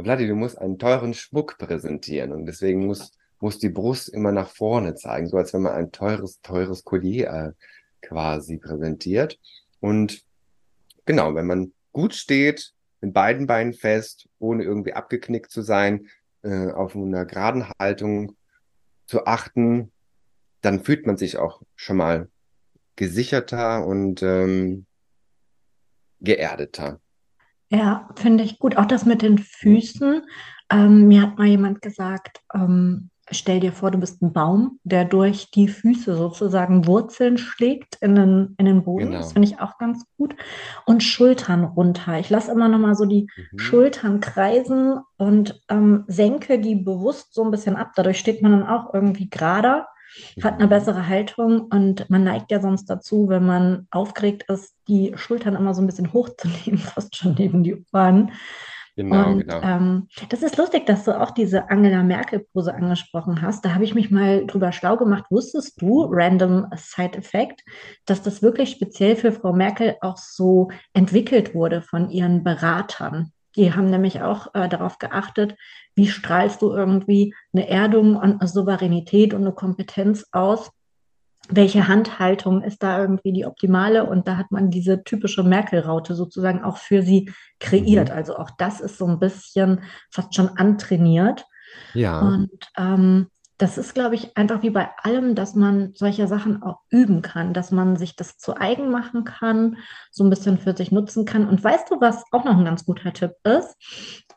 Vladi, 0.01 0.27
du 0.27 0.35
musst 0.35 0.57
einen 0.57 0.79
teuren 0.79 1.13
Schmuck 1.13 1.57
präsentieren 1.57 2.31
und 2.31 2.45
deswegen 2.45 2.85
muss, 2.85 3.11
muss 3.39 3.59
die 3.59 3.69
Brust 3.69 4.09
immer 4.09 4.31
nach 4.31 4.49
vorne 4.49 4.95
zeigen, 4.95 5.27
so 5.27 5.37
als 5.37 5.53
wenn 5.53 5.61
man 5.61 5.73
ein 5.73 5.91
teures, 5.91 6.41
teures 6.41 6.83
Collier 6.83 7.27
äh, 7.27 8.05
quasi 8.05 8.57
präsentiert. 8.57 9.39
Und 9.79 10.23
genau, 11.05 11.35
wenn 11.35 11.47
man 11.47 11.73
gut 11.91 12.15
steht, 12.15 12.73
mit 13.01 13.13
beiden 13.13 13.47
Beinen 13.47 13.73
fest, 13.73 14.29
ohne 14.39 14.63
irgendwie 14.63 14.93
abgeknickt 14.93 15.51
zu 15.51 15.61
sein, 15.61 16.07
äh, 16.43 16.71
auf 16.71 16.95
einer 16.95 17.25
geraden 17.25 17.65
Haltung 17.79 18.35
zu 19.05 19.25
achten, 19.25 19.91
dann 20.61 20.83
fühlt 20.83 21.05
man 21.05 21.17
sich 21.17 21.37
auch 21.37 21.61
schon 21.75 21.97
mal 21.97 22.29
gesicherter 22.95 23.85
und 23.85 24.21
ähm, 24.23 24.85
geerdeter. 26.21 26.99
Ja, 27.69 28.09
finde 28.15 28.43
ich 28.43 28.59
gut. 28.59 28.77
Auch 28.77 28.85
das 28.85 29.05
mit 29.05 29.21
den 29.21 29.39
Füßen. 29.39 30.21
Ähm, 30.69 31.07
mir 31.07 31.23
hat 31.23 31.37
mal 31.37 31.47
jemand 31.47 31.81
gesagt, 31.81 32.41
ähm, 32.53 33.09
stell 33.31 33.59
dir 33.59 33.71
vor, 33.71 33.91
du 33.91 33.97
bist 33.97 34.21
ein 34.21 34.33
Baum, 34.33 34.79
der 34.83 35.05
durch 35.05 35.49
die 35.51 35.67
Füße 35.67 36.15
sozusagen 36.15 36.85
Wurzeln 36.87 37.37
schlägt 37.37 37.95
in 38.01 38.15
den, 38.15 38.55
in 38.57 38.65
den 38.65 38.83
Boden. 38.83 39.07
Genau. 39.07 39.17
Das 39.17 39.33
finde 39.33 39.47
ich 39.47 39.59
auch 39.59 39.77
ganz 39.77 40.05
gut. 40.17 40.35
Und 40.85 41.03
Schultern 41.03 41.63
runter. 41.63 42.19
Ich 42.19 42.29
lasse 42.29 42.51
immer 42.51 42.67
noch 42.67 42.79
mal 42.79 42.95
so 42.95 43.05
die 43.05 43.27
Mhm. 43.51 43.59
Schultern 43.59 44.19
kreisen 44.19 44.99
und 45.17 45.61
ähm, 45.69 46.03
senke 46.07 46.59
die 46.59 46.75
bewusst 46.75 47.33
so 47.33 47.43
ein 47.43 47.51
bisschen 47.51 47.75
ab. 47.75 47.91
Dadurch 47.95 48.19
steht 48.19 48.41
man 48.41 48.51
dann 48.51 48.67
auch 48.67 48.93
irgendwie 48.93 49.29
gerader, 49.29 49.87
hat 50.43 50.55
eine 50.55 50.65
Mhm. 50.65 50.69
bessere 50.69 51.07
Haltung 51.07 51.61
und 51.71 52.09
man 52.09 52.23
neigt 52.23 52.51
ja 52.51 52.59
sonst 52.61 52.85
dazu, 52.85 53.29
wenn 53.29 53.45
man 53.45 53.87
aufgeregt 53.89 54.43
ist, 54.49 54.75
die 54.87 55.13
Schultern 55.15 55.55
immer 55.55 55.73
so 55.73 55.81
ein 55.81 55.87
bisschen 55.87 56.13
hochzunehmen, 56.13 56.77
fast 56.95 57.15
schon 57.15 57.35
neben 57.37 57.63
die 57.63 57.83
Ohren. 57.93 58.31
Genau, 58.95 59.31
Und 59.31 59.39
genau. 59.39 59.61
ähm, 59.61 60.07
das 60.29 60.43
ist 60.43 60.57
lustig, 60.57 60.85
dass 60.85 61.03
du 61.03 61.19
auch 61.19 61.31
diese 61.31 61.69
Angela 61.71 62.03
Merkel-Pose 62.03 62.75
angesprochen 62.75 63.41
hast. 63.41 63.65
Da 63.65 63.73
habe 63.73 63.83
ich 63.83 63.95
mich 63.95 64.11
mal 64.11 64.45
drüber 64.45 64.71
schlau 64.71 64.97
gemacht. 64.97 65.25
Wusstest 65.31 65.81
du, 65.81 66.03
random 66.11 66.67
Side 66.75 67.17
Effect, 67.17 67.63
dass 68.05 68.21
das 68.21 68.43
wirklich 68.43 68.69
speziell 68.69 69.15
für 69.15 69.31
Frau 69.31 69.51
Merkel 69.51 69.95
auch 70.01 70.17
so 70.17 70.69
entwickelt 70.93 71.55
wurde 71.55 71.81
von 71.81 72.09
ihren 72.09 72.43
Beratern? 72.43 73.31
Die 73.55 73.73
haben 73.73 73.89
nämlich 73.89 74.21
auch 74.21 74.53
äh, 74.53 74.67
darauf 74.69 74.99
geachtet, 74.99 75.55
wie 75.95 76.07
strahlst 76.07 76.61
du 76.61 76.71
irgendwie 76.71 77.35
eine 77.53 77.67
Erdung 77.67 78.15
und 78.15 78.41
eine 78.41 78.47
Souveränität 78.47 79.33
und 79.33 79.41
eine 79.41 79.53
Kompetenz 79.53 80.27
aus, 80.31 80.71
welche 81.49 81.87
Handhaltung 81.87 82.63
ist 82.63 82.83
da 82.83 83.01
irgendwie 83.01 83.33
die 83.33 83.45
optimale 83.45 84.05
und 84.05 84.27
da 84.27 84.37
hat 84.37 84.51
man 84.51 84.69
diese 84.69 85.03
typische 85.03 85.43
Merkel-Raute 85.43 86.15
sozusagen 86.15 86.63
auch 86.63 86.77
für 86.77 87.01
sie 87.01 87.31
kreiert. 87.59 88.09
Mhm. 88.09 88.15
Also 88.15 88.37
auch 88.37 88.51
das 88.57 88.79
ist 88.79 88.97
so 88.97 89.05
ein 89.05 89.19
bisschen 89.19 89.81
fast 90.09 90.35
schon 90.35 90.49
antrainiert. 90.49 91.45
Ja, 91.93 92.21
Und 92.21 92.51
ähm, 92.77 93.27
das 93.57 93.77
ist, 93.77 93.93
glaube 93.93 94.15
ich, 94.15 94.35
einfach 94.35 94.63
wie 94.63 94.71
bei 94.71 94.89
allem, 95.03 95.35
dass 95.35 95.55
man 95.55 95.93
solche 95.93 96.27
Sachen 96.27 96.63
auch 96.63 96.79
üben 96.89 97.21
kann, 97.21 97.53
dass 97.53 97.71
man 97.71 97.97
sich 97.97 98.15
das 98.15 98.37
zu 98.37 98.57
eigen 98.57 98.89
machen 98.89 99.23
kann, 99.23 99.77
so 100.11 100.23
ein 100.23 100.29
bisschen 100.29 100.57
für 100.57 100.75
sich 100.75 100.91
nutzen 100.91 101.25
kann. 101.25 101.47
Und 101.47 101.63
weißt 101.63 101.89
du, 101.89 102.01
was 102.01 102.23
auch 102.31 102.45
noch 102.45 102.57
ein 102.57 102.65
ganz 102.65 102.85
guter 102.85 103.13
Tipp 103.13 103.33
ist? 103.43 103.77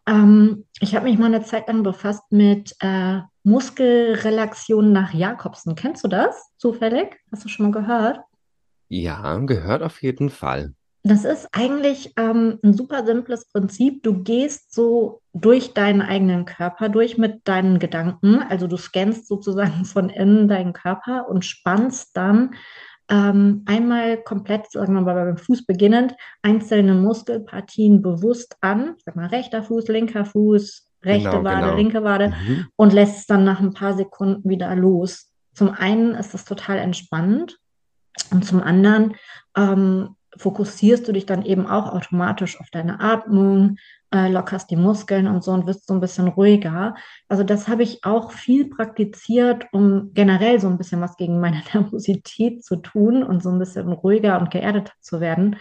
Ähm, 0.07 0.67
ich 0.81 0.95
habe 0.95 1.07
mich 1.07 1.19
mal 1.19 1.27
eine 1.27 1.43
Zeit 1.43 1.67
lang 1.67 1.83
befasst 1.83 2.31
mit 2.31 2.77
äh, 2.81 3.21
Muskelrelaxation 3.47 4.93
nach 4.93 5.15
Jakobsen. 5.15 5.75
Kennst 5.75 6.05
du 6.05 6.09
das 6.09 6.53
zufällig? 6.59 7.17
Hast 7.33 7.45
du 7.45 7.49
schon 7.49 7.71
mal 7.71 7.81
gehört? 7.81 8.21
ja, 8.89 9.39
gehört 9.39 9.83
auf 9.83 10.03
jeden 10.03 10.31
Fall. 10.31 10.75
Das 11.03 11.25
ist 11.25 11.49
eigentlich 11.53 12.13
ähm, 12.17 12.59
ein 12.65 12.75
super 12.75 13.07
simples 13.07 13.47
Prinzip. 13.53 14.03
Du 14.03 14.25
gehst 14.25 14.75
so 14.75 15.21
durch 15.33 15.73
deinen 15.73 16.03
eigenen 16.03 16.47
Körper 16.47 16.89
durch 16.89 17.17
mit 17.17 17.47
deinen 17.47 17.79
Gedanken. 17.79 18.43
Also 18.43 18.67
du 18.67 18.77
scannst 18.77 19.29
sozusagen 19.29 19.85
von 19.85 20.09
innen 20.09 20.49
deinen 20.49 20.73
Körper 20.73 21.29
und 21.29 21.45
spannst 21.45 22.17
dann 22.17 22.55
ähm, 23.09 23.63
einmal 23.67 24.21
komplett, 24.21 24.69
sagen 24.73 24.95
wir 24.95 25.01
mal 25.01 25.15
beim 25.15 25.37
Fuß 25.37 25.65
beginnend, 25.65 26.17
einzelne 26.43 26.95
Muskelpartien 26.95 28.03
bewusst 28.03 28.57
an. 28.61 28.97
Sag 29.05 29.15
mal 29.15 29.29
rechter 29.29 29.63
Fuß, 29.63 29.87
linker 29.87 30.25
Fuß, 30.25 30.86
rechte 31.07 31.31
Genau, 31.31 31.45
Wade, 31.45 31.63
genau. 31.63 31.77
linke 31.77 32.05
Wade 32.05 32.29
Mhm. 32.47 32.67
und 32.77 32.93
lässt 32.93 33.19
es 33.19 33.27
dann 33.27 33.45
nach 33.45 33.61
ein 33.61 33.73
paar 33.73 33.95
Sekunden 33.95 34.49
wieder 34.49 34.75
los. 34.77 35.31
Zum 35.55 35.71
einen 35.71 36.15
ist 36.15 36.35
das 36.35 36.45
total 36.45 36.79
entspannend. 36.79 37.59
Und 38.31 38.45
zum 38.45 38.63
anderen 38.63 39.15
ähm, 39.57 40.17
fokussierst 40.37 41.07
du 41.09 41.13
dich 41.13 41.27
dann 41.27 41.45
eben 41.45 41.67
auch 41.67 41.93
automatisch 41.93 42.61
auf 42.61 42.69
deine 42.71 43.01
Atmung, 43.01 43.77
äh, 44.15 44.29
lockerst 44.31 44.71
die 44.71 44.77
Muskeln 44.77 45.27
und 45.27 45.43
so 45.43 45.53
und 45.53 45.67
wirst 45.67 45.87
so 45.87 45.95
ein 45.95 46.01
bisschen 46.01 46.29
ruhiger. 46.29 46.95
Also 47.29 47.43
das 47.43 47.69
habe 47.69 47.83
ich 47.83 48.05
auch 48.05 48.33
viel 48.33 48.69
praktiziert, 48.69 49.67
um 49.73 50.13
generell 50.15 50.61
so 50.61 50.69
ein 50.69 50.79
bisschen 50.79 51.01
was 51.01 51.17
gegen 51.17 51.41
meine 51.41 51.63
Nervosität 51.75 52.65
zu 52.65 52.77
tun 52.77 53.23
und 53.23 53.43
so 53.43 53.51
ein 53.51 53.59
bisschen 53.59 53.91
ruhiger 53.93 54.39
und 54.41 54.51
geerdeter 54.51 54.93
zu 55.01 55.21
werden. 55.21 55.57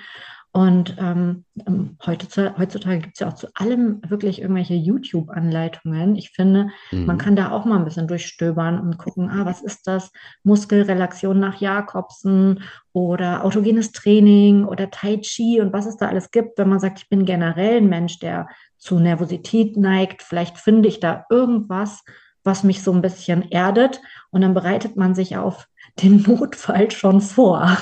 Und 0.56 0.96
ähm, 1.00 1.44
ähm, 1.68 1.98
heutzutage, 2.06 2.58
heutzutage 2.58 3.00
gibt 3.02 3.16
es 3.16 3.20
ja 3.20 3.28
auch 3.28 3.34
zu 3.34 3.50
allem 3.56 4.00
wirklich 4.08 4.42
irgendwelche 4.42 4.74
YouTube-Anleitungen. 4.74 6.16
Ich 6.16 6.30
finde, 6.30 6.70
man 6.94 7.18
Mhm. 7.18 7.20
kann 7.20 7.36
da 7.36 7.52
auch 7.52 7.66
mal 7.66 7.78
ein 7.78 7.84
bisschen 7.84 8.08
durchstöbern 8.08 8.80
und 8.80 8.98
gucken, 8.98 9.30
ah, 9.30 9.46
was 9.46 9.62
ist 9.62 9.86
das? 9.86 10.14
Muskelrelaxion 10.44 11.38
nach 11.42 11.60
Jakobsen 11.60 12.64
oder 12.94 13.44
autogenes 13.44 13.92
Training 13.92 14.64
oder 14.64 14.90
Tai 14.90 15.18
Chi 15.18 15.60
und 15.60 15.74
was 15.74 15.88
es 15.88 15.98
da 15.98 16.08
alles 16.08 16.32
gibt. 16.32 16.58
Wenn 16.58 16.70
man 16.70 16.80
sagt, 16.80 17.00
ich 17.00 17.10
bin 17.10 17.26
generell 17.26 17.82
ein 17.82 17.90
Mensch, 17.90 18.20
der 18.20 18.48
zu 18.78 18.98
Nervosität 18.98 19.76
neigt, 19.76 20.24
vielleicht 20.24 20.58
finde 20.58 20.88
ich 20.88 21.02
da 21.02 21.26
irgendwas, 21.30 22.02
was 22.46 22.64
mich 22.64 22.82
so 22.82 22.94
ein 22.94 23.02
bisschen 23.02 23.52
erdet 23.52 24.00
und 24.32 24.40
dann 24.40 24.54
bereitet 24.54 24.96
man 24.96 25.16
sich 25.16 25.36
auf 25.36 25.68
den 26.02 26.22
Notfall 26.26 26.92
schon 26.92 27.20
vor. 27.20 27.78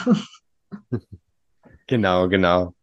Genau, 1.94 2.28
genau. 2.28 2.74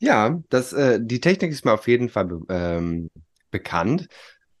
Ja, 0.00 0.38
das, 0.50 0.74
äh, 0.74 1.00
die 1.02 1.20
Technik 1.20 1.50
ist 1.50 1.64
mir 1.64 1.72
auf 1.72 1.88
jeden 1.88 2.10
Fall 2.10 2.26
be 2.26 2.40
ähm, 2.50 3.10
bekannt, 3.50 4.06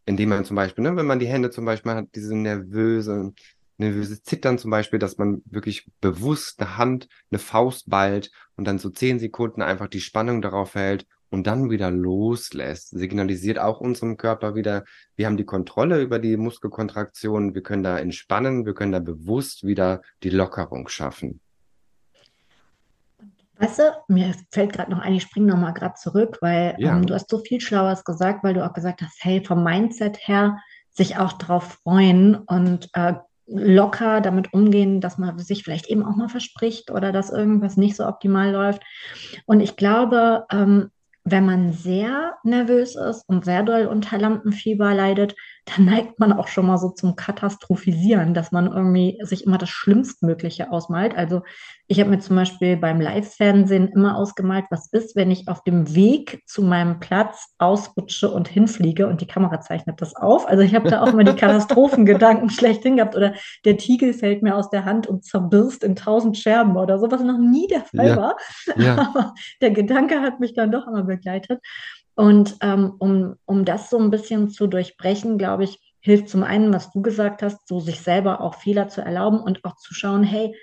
indem 0.06 0.30
man 0.30 0.46
zum 0.46 0.56
Beispiel, 0.56 0.84
ne, 0.84 0.96
wenn 0.96 1.04
man 1.04 1.18
die 1.18 1.26
Hände 1.26 1.50
zum 1.50 1.66
Beispiel 1.66 1.92
hat, 1.92 2.06
diese 2.14 2.34
nervöse, 2.34 3.34
nervöse 3.76 4.22
Zittern 4.22 4.56
zum 4.56 4.70
Beispiel, 4.70 4.98
dass 4.98 5.18
man 5.18 5.42
wirklich 5.44 5.86
bewusst 6.00 6.62
eine 6.62 6.78
Hand, 6.78 7.08
eine 7.30 7.38
Faust 7.38 7.90
ballt 7.90 8.30
und 8.56 8.64
dann 8.66 8.78
so 8.78 8.88
zehn 8.88 9.18
Sekunden 9.18 9.60
einfach 9.60 9.88
die 9.88 10.00
Spannung 10.00 10.40
darauf 10.40 10.74
hält 10.74 11.06
und 11.28 11.46
dann 11.46 11.68
wieder 11.68 11.90
loslässt, 11.90 12.88
signalisiert 12.88 13.58
auch 13.58 13.80
unserem 13.82 14.16
Körper 14.16 14.54
wieder, 14.54 14.84
wir 15.14 15.26
haben 15.26 15.36
die 15.36 15.44
Kontrolle 15.44 16.00
über 16.00 16.18
die 16.18 16.38
Muskelkontraktion, 16.38 17.54
wir 17.54 17.62
können 17.62 17.82
da 17.82 17.98
entspannen, 17.98 18.64
wir 18.64 18.72
können 18.72 18.92
da 18.92 19.00
bewusst 19.00 19.66
wieder 19.66 20.00
die 20.22 20.30
Lockerung 20.30 20.88
schaffen. 20.88 21.42
Weißt 23.64 23.78
du, 23.78 23.82
mir 24.08 24.34
fällt 24.50 24.74
gerade 24.74 24.90
noch 24.90 24.98
ein, 25.00 25.14
ich 25.14 25.22
springe 25.22 25.46
noch 25.46 25.56
mal 25.56 25.72
gerade 25.72 25.94
zurück, 25.94 26.36
weil 26.42 26.74
Ja. 26.78 26.94
ähm, 26.94 27.06
du 27.06 27.14
hast 27.14 27.30
so 27.30 27.38
viel 27.38 27.60
Schlaues 27.62 28.04
gesagt, 28.04 28.44
weil 28.44 28.52
du 28.52 28.64
auch 28.64 28.74
gesagt 28.74 29.00
hast, 29.00 29.16
hey, 29.20 29.42
vom 29.42 29.64
Mindset 29.64 30.18
her 30.28 30.58
sich 30.90 31.16
auch 31.16 31.32
drauf 31.32 31.78
freuen 31.82 32.36
und 32.36 32.90
äh, 32.92 33.14
locker 33.46 34.20
damit 34.20 34.52
umgehen, 34.52 35.00
dass 35.00 35.16
man 35.16 35.38
sich 35.38 35.64
vielleicht 35.64 35.88
eben 35.88 36.04
auch 36.04 36.14
mal 36.14 36.28
verspricht 36.28 36.90
oder 36.90 37.10
dass 37.10 37.30
irgendwas 37.30 37.76
nicht 37.78 37.96
so 37.96 38.06
optimal 38.06 38.52
läuft. 38.52 38.82
Und 39.46 39.60
ich 39.60 39.76
glaube, 39.76 40.44
ähm, 40.52 40.90
wenn 41.24 41.46
man 41.46 41.72
sehr 41.72 42.34
nervös 42.44 42.96
ist 42.96 43.26
und 43.28 43.46
sehr 43.46 43.62
doll 43.62 43.86
unter 43.86 44.18
Lampenfieber 44.18 44.92
leidet, 44.94 45.34
dann 45.64 45.86
neigt 45.86 46.18
man 46.18 46.32
auch 46.32 46.48
schon 46.48 46.66
mal 46.66 46.76
so 46.76 46.90
zum 46.90 47.16
Katastrophisieren, 47.16 48.34
dass 48.34 48.52
man 48.52 48.66
irgendwie 48.66 49.18
sich 49.22 49.46
immer 49.46 49.56
das 49.56 49.70
Schlimmstmögliche 49.70 50.70
ausmalt. 50.70 51.16
Also 51.16 51.42
ich 51.86 52.00
habe 52.00 52.10
mir 52.10 52.18
zum 52.18 52.36
Beispiel 52.36 52.76
beim 52.76 53.00
Live-Fernsehen 53.00 53.88
immer 53.88 54.16
ausgemalt, 54.16 54.66
was 54.70 54.88
ist, 54.92 55.16
wenn 55.16 55.30
ich 55.30 55.48
auf 55.48 55.62
dem 55.64 55.94
Weg 55.94 56.42
zu 56.46 56.62
meinem 56.62 57.00
Platz 57.00 57.54
ausrutsche 57.58 58.30
und 58.30 58.46
hinfliege 58.48 59.06
und 59.06 59.20
die 59.20 59.26
Kamera 59.26 59.60
zeichnet 59.60 60.00
das 60.02 60.14
auf. 60.14 60.46
Also 60.46 60.62
ich 60.62 60.74
habe 60.74 60.88
da 60.90 61.02
auch 61.02 61.12
immer 61.12 61.24
die 61.24 61.36
Katastrophengedanken 61.36 62.50
schlechthin 62.50 62.96
gehabt 62.96 63.16
oder 63.16 63.34
der 63.64 63.78
Tiegel 63.78 64.12
fällt 64.12 64.42
mir 64.42 64.56
aus 64.56 64.68
der 64.68 64.84
Hand 64.84 65.06
und 65.06 65.24
zerbirst 65.24 65.82
in 65.82 65.96
tausend 65.96 66.36
Scherben 66.36 66.76
oder 66.76 66.98
so, 66.98 67.10
was 67.10 67.22
noch 67.22 67.38
nie 67.38 67.66
der 67.68 67.84
Fall 67.84 68.08
Ja, 68.08 68.16
war. 68.16 68.36
ja. 68.76 68.94
Aber 69.14 69.34
der 69.62 69.70
Gedanke 69.70 70.20
hat 70.20 70.40
mich 70.40 70.54
dann 70.54 70.70
doch 70.72 70.86
immer 70.86 71.04
begleitet. 71.04 71.60
Und 72.14 72.56
ähm, 72.60 72.94
um, 72.98 73.36
um 73.44 73.64
das 73.64 73.90
so 73.90 73.98
ein 73.98 74.10
bisschen 74.10 74.50
zu 74.50 74.66
durchbrechen, 74.66 75.38
glaube 75.38 75.64
ich, 75.64 75.94
hilft 76.00 76.28
zum 76.28 76.42
einen, 76.42 76.72
was 76.72 76.90
du 76.90 77.02
gesagt 77.02 77.42
hast, 77.42 77.66
so 77.66 77.80
sich 77.80 78.00
selber 78.00 78.40
auch 78.40 78.54
Fehler 78.54 78.88
zu 78.88 79.00
erlauben 79.00 79.40
und 79.40 79.64
auch 79.64 79.76
zu 79.76 79.94
schauen, 79.94 80.22
hey, 80.22 80.54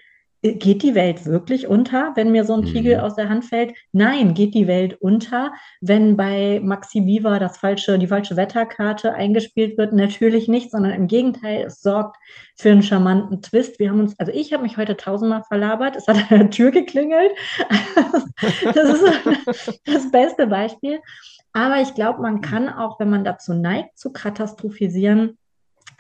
geht 0.42 0.82
die 0.82 0.96
Welt 0.96 1.26
wirklich 1.26 1.68
unter, 1.68 2.12
wenn 2.16 2.32
mir 2.32 2.46
so 2.46 2.54
ein 2.54 2.64
Tiegel 2.64 2.98
Mhm. 2.98 3.04
aus 3.04 3.16
der 3.16 3.30
Hand 3.30 3.46
fällt? 3.46 3.76
Nein, 3.92 4.34
geht 4.34 4.56
die 4.56 4.68
Welt 4.68 4.96
unter, 5.00 5.54
wenn 5.82 6.18
bei 6.18 6.60
Maxi 6.64 7.06
Viva 7.06 7.38
das 7.38 7.58
falsche, 7.58 8.00
die 8.00 8.08
falsche 8.08 8.36
Wetterkarte 8.38 9.14
eingespielt 9.14 9.78
wird? 9.78 9.94
Natürlich 9.94 10.48
nicht, 10.48 10.72
sondern 10.72 10.94
im 10.94 11.08
Gegenteil, 11.08 11.66
es 11.66 11.82
sorgt 11.82 12.18
für 12.58 12.72
einen 12.72 12.82
charmanten 12.84 13.42
Twist. 13.42 13.80
Wir 13.80 13.90
haben 13.90 14.00
uns, 14.00 14.20
also 14.20 14.32
ich 14.32 14.52
habe 14.52 14.64
mich 14.64 14.78
heute 14.78 14.98
tausendmal 14.98 15.44
verlabert, 15.44 15.96
es 15.96 16.08
hat 16.08 16.32
an 16.32 16.40
der 16.40 16.50
Tür 16.50 16.72
geklingelt. 16.72 17.32
Das 18.74 18.90
ist 19.00 19.80
das 19.86 20.12
beste 20.12 20.48
Beispiel. 20.48 21.00
Aber 21.54 21.82
ich 21.82 21.94
glaube, 21.94 22.22
man 22.22 22.42
kann 22.42 22.70
auch, 22.70 23.00
wenn 23.00 23.10
man 23.10 23.24
dazu 23.24 23.54
neigt, 23.54 23.98
zu 24.00 24.12
katastrophisieren, 24.12 25.38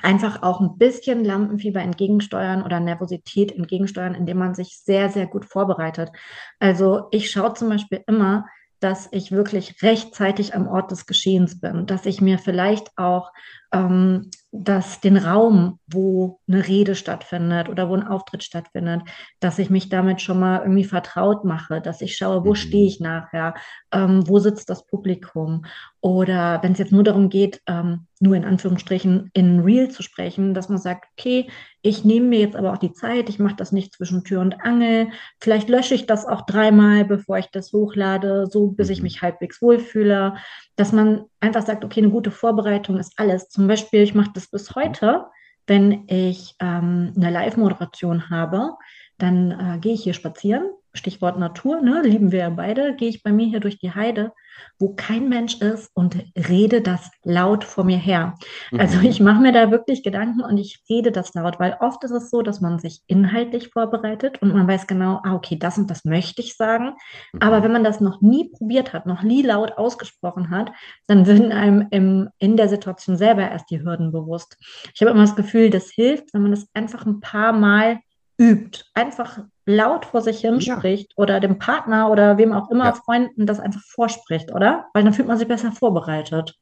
einfach 0.01 0.43
auch 0.43 0.61
ein 0.61 0.77
bisschen 0.77 1.23
Lampenfieber 1.23 1.81
entgegensteuern 1.81 2.63
oder 2.63 2.79
Nervosität 2.79 3.51
entgegensteuern, 3.51 4.15
indem 4.15 4.37
man 4.37 4.55
sich 4.55 4.79
sehr, 4.83 5.09
sehr 5.09 5.27
gut 5.27 5.45
vorbereitet. 5.45 6.11
Also 6.59 7.07
ich 7.11 7.31
schaue 7.31 7.53
zum 7.53 7.69
Beispiel 7.69 8.03
immer, 8.07 8.45
dass 8.79 9.07
ich 9.11 9.31
wirklich 9.31 9.81
rechtzeitig 9.83 10.55
am 10.55 10.67
Ort 10.67 10.91
des 10.91 11.05
Geschehens 11.05 11.59
bin, 11.59 11.85
dass 11.85 12.05
ich 12.05 12.19
mir 12.19 12.39
vielleicht 12.39 12.97
auch 12.97 13.31
ähm, 13.71 14.31
dass 14.53 14.99
den 14.99 15.15
Raum, 15.15 15.79
wo 15.87 16.39
eine 16.47 16.67
Rede 16.67 16.95
stattfindet 16.95 17.69
oder 17.69 17.87
wo 17.89 17.95
ein 17.95 18.05
Auftritt 18.05 18.43
stattfindet, 18.43 19.03
dass 19.39 19.59
ich 19.59 19.69
mich 19.69 19.87
damit 19.89 20.21
schon 20.21 20.39
mal 20.39 20.59
irgendwie 20.61 20.83
vertraut 20.83 21.45
mache, 21.45 21.79
dass 21.81 22.01
ich 22.01 22.17
schaue, 22.17 22.43
wo 22.45 22.53
stehe 22.53 22.83
Mhm. 22.83 22.87
ich 22.87 22.99
nachher, 22.99 23.53
ähm, 23.93 24.27
wo 24.27 24.39
sitzt 24.39 24.69
das 24.69 24.85
Publikum 24.85 25.65
oder 26.01 26.59
wenn 26.63 26.73
es 26.73 26.79
jetzt 26.79 26.91
nur 26.91 27.03
darum 27.03 27.29
geht, 27.29 27.61
ähm, 27.67 28.07
nur 28.19 28.35
in 28.35 28.43
Anführungsstrichen 28.45 29.29
in 29.33 29.59
Real 29.61 29.89
zu 29.89 30.03
sprechen, 30.03 30.53
dass 30.53 30.69
man 30.69 30.77
sagt, 30.79 31.05
okay, 31.17 31.49
ich 31.81 32.03
nehme 32.05 32.27
mir 32.27 32.39
jetzt 32.39 32.55
aber 32.55 32.73
auch 32.73 32.77
die 32.77 32.93
Zeit, 32.93 33.29
ich 33.29 33.39
mache 33.39 33.55
das 33.55 33.71
nicht 33.71 33.93
zwischen 33.93 34.23
Tür 34.23 34.41
und 34.41 34.61
Angel, 34.63 35.07
vielleicht 35.39 35.69
lösche 35.69 35.95
ich 35.95 36.05
das 36.07 36.25
auch 36.25 36.41
dreimal, 36.45 37.05
bevor 37.05 37.37
ich 37.37 37.47
das 37.51 37.71
hochlade, 37.73 38.47
so 38.47 38.67
bis 38.67 38.89
ich 38.89 39.01
Mhm. 39.01 39.03
mich 39.03 39.21
halbwegs 39.21 39.61
wohlfühle, 39.61 40.35
dass 40.75 40.91
man 40.91 41.25
einfach 41.41 41.65
sagt, 41.65 41.83
okay, 41.83 42.01
eine 42.01 42.09
gute 42.09 42.31
Vorbereitung 42.31 42.97
ist 42.97 43.13
alles. 43.17 43.49
Zum 43.49 43.67
Beispiel, 43.67 44.01
ich 44.01 44.15
mache 44.15 44.31
das 44.33 44.47
bis 44.47 44.75
heute, 44.75 45.25
wenn 45.67 46.07
ich 46.07 46.55
ähm, 46.59 47.13
eine 47.15 47.31
Live-Moderation 47.31 48.29
habe, 48.29 48.75
dann 49.17 49.51
äh, 49.51 49.79
gehe 49.79 49.93
ich 49.93 50.03
hier 50.03 50.13
spazieren, 50.13 50.69
Stichwort 50.93 51.39
Natur, 51.39 51.81
ne, 51.81 52.01
lieben 52.03 52.31
wir 52.31 52.39
ja 52.39 52.49
beide, 52.49 52.95
gehe 52.95 53.09
ich 53.09 53.23
bei 53.23 53.31
mir 53.31 53.47
hier 53.47 53.59
durch 53.59 53.79
die 53.79 53.93
Heide, 53.93 54.33
wo 54.77 54.93
kein 54.93 55.29
Mensch 55.29 55.61
ist 55.61 55.89
und 55.93 56.17
rede 56.49 56.81
das 56.81 57.09
laut 57.23 57.63
vor 57.63 57.83
mir 57.85 57.97
her. 57.97 58.35
Also 58.77 58.97
Mhm. 58.97 59.05
ich 59.05 59.19
mache 59.21 59.41
mir 59.41 59.53
da 59.53 59.71
wirklich 59.71 60.03
Gedanken 60.03 60.41
und 60.41 60.57
ich 60.57 60.83
rede 60.89 61.11
das 61.11 61.33
laut, 61.33 61.59
weil 61.59 61.77
oft 61.79 62.03
ist 62.03 62.11
es 62.11 62.29
so, 62.29 62.41
dass 62.41 62.59
man 62.61 62.79
sich 62.79 63.01
inhaltlich 63.07 63.69
vorbereitet 63.69 64.41
und 64.41 64.53
man 64.53 64.67
weiß 64.67 64.87
genau, 64.87 65.21
ah, 65.23 65.33
okay, 65.35 65.57
das 65.57 65.77
und 65.77 65.89
das 65.89 66.03
möchte 66.03 66.41
ich 66.41 66.55
sagen. 66.57 66.93
Aber 67.39 67.59
Mhm. 67.59 67.63
wenn 67.63 67.71
man 67.71 67.83
das 67.83 68.01
noch 68.01 68.21
nie 68.21 68.49
probiert 68.49 68.91
hat, 68.93 69.05
noch 69.05 69.23
nie 69.23 69.41
laut 69.43 69.77
ausgesprochen 69.77 70.49
hat, 70.49 70.71
dann 71.07 71.25
werden 71.25 71.51
einem 71.51 71.87
im, 71.91 72.29
in 72.39 72.57
der 72.57 72.67
Situation 72.67 73.15
selber 73.15 73.49
erst 73.49 73.69
die 73.69 73.81
Hürden 73.81 74.11
bewusst. 74.11 74.57
Ich 74.93 75.01
habe 75.01 75.11
immer 75.11 75.21
das 75.21 75.35
Gefühl, 75.35 75.69
das 75.69 75.89
hilft, 75.89 76.33
wenn 76.33 76.41
man 76.41 76.51
das 76.51 76.67
einfach 76.73 77.05
ein 77.05 77.21
paar 77.21 77.53
Mal 77.53 77.99
übt, 78.39 78.83
einfach 78.93 79.39
laut 79.65 80.05
vor 80.05 80.21
sich 80.21 80.39
hin 80.41 80.59
Ja. 80.59 80.77
spricht 80.77 81.13
oder 81.17 81.39
dem 81.39 81.57
Partner 81.59 82.09
oder 82.09 82.37
wem 82.37 82.53
auch 82.53 82.69
immer, 82.71 82.85
Ja. 82.85 82.93
Freunden 82.93 83.45
das 83.45 83.59
einfach 83.59 83.81
vorspricht, 83.81 84.51
oder? 84.51 84.85
Weil 84.93 85.03
dann 85.03 85.13
fühlt 85.13 85.27
man 85.27 85.37
sich 85.37 85.47
besser 85.47 85.71
vorbereitet. 85.71 86.55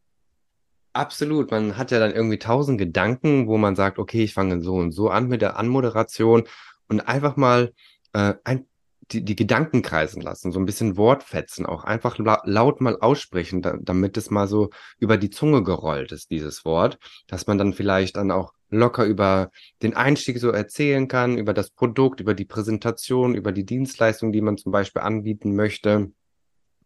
Absolut. 0.94 1.52
Man 1.52 1.78
hat 1.78 1.92
ja 1.92 2.00
dann 2.00 2.12
irgendwie 2.12 2.40
tausend 2.40 2.78
Gedanken, 2.80 3.48
wo 3.48 3.58
man 3.58 3.76
sagt, 3.76 4.00
okay, 4.00 4.24
ich 4.24 4.34
fange 4.34 4.62
so 4.62 4.76
und 4.76 4.92
so 4.92 5.10
an 5.10 5.28
mit 5.28 5.42
der 5.42 5.58
Anmoderation 5.58 6.44
und 6.88 7.02
einfach 7.02 7.36
mal 7.38 7.74
äh, 8.14 8.34
ein, 8.44 8.66
die, 9.12 9.24
die 9.24 9.36
Gedanken 9.36 9.82
kreisen 9.82 10.22
lassen, 10.22 10.52
so 10.52 10.60
ein 10.60 10.66
bisschen 10.66 10.98
Wortfetzen, 10.98 11.66
auch 11.66 11.84
einfach 11.84 12.18
la 12.18 12.42
laut 12.46 12.82
mal 12.82 12.98
aussprechen, 13.00 13.62
da, 13.62 13.78
damit 13.80 14.18
es 14.18 14.30
mal 14.30 14.48
so 14.48 14.72
über 15.00 15.18
die 15.18 15.30
Zunge 15.30 15.64
gerollt 15.64 16.12
ist, 16.12 16.32
dieses 16.32 16.66
Wort, 16.66 16.98
dass 17.28 17.48
man 17.48 17.58
dann 17.58 17.74
vielleicht 17.74 18.18
dann 18.18 18.32
auch 18.32 18.54
locker 18.70 19.06
über 19.06 19.52
den 19.82 19.96
Einstieg 19.96 20.40
so 20.40 20.50
erzählen 20.50 21.08
kann, 21.08 21.38
über 21.38 21.54
das 21.54 21.70
Produkt, 21.72 22.20
über 22.20 22.34
die 22.34 22.46
Präsentation, 22.46 23.36
über 23.36 23.52
die 23.52 23.66
Dienstleistung, 23.66 24.32
die 24.32 24.42
man 24.42 24.58
zum 24.58 24.72
Beispiel 24.72 25.02
anbieten 25.02 25.56
möchte, 25.56 26.12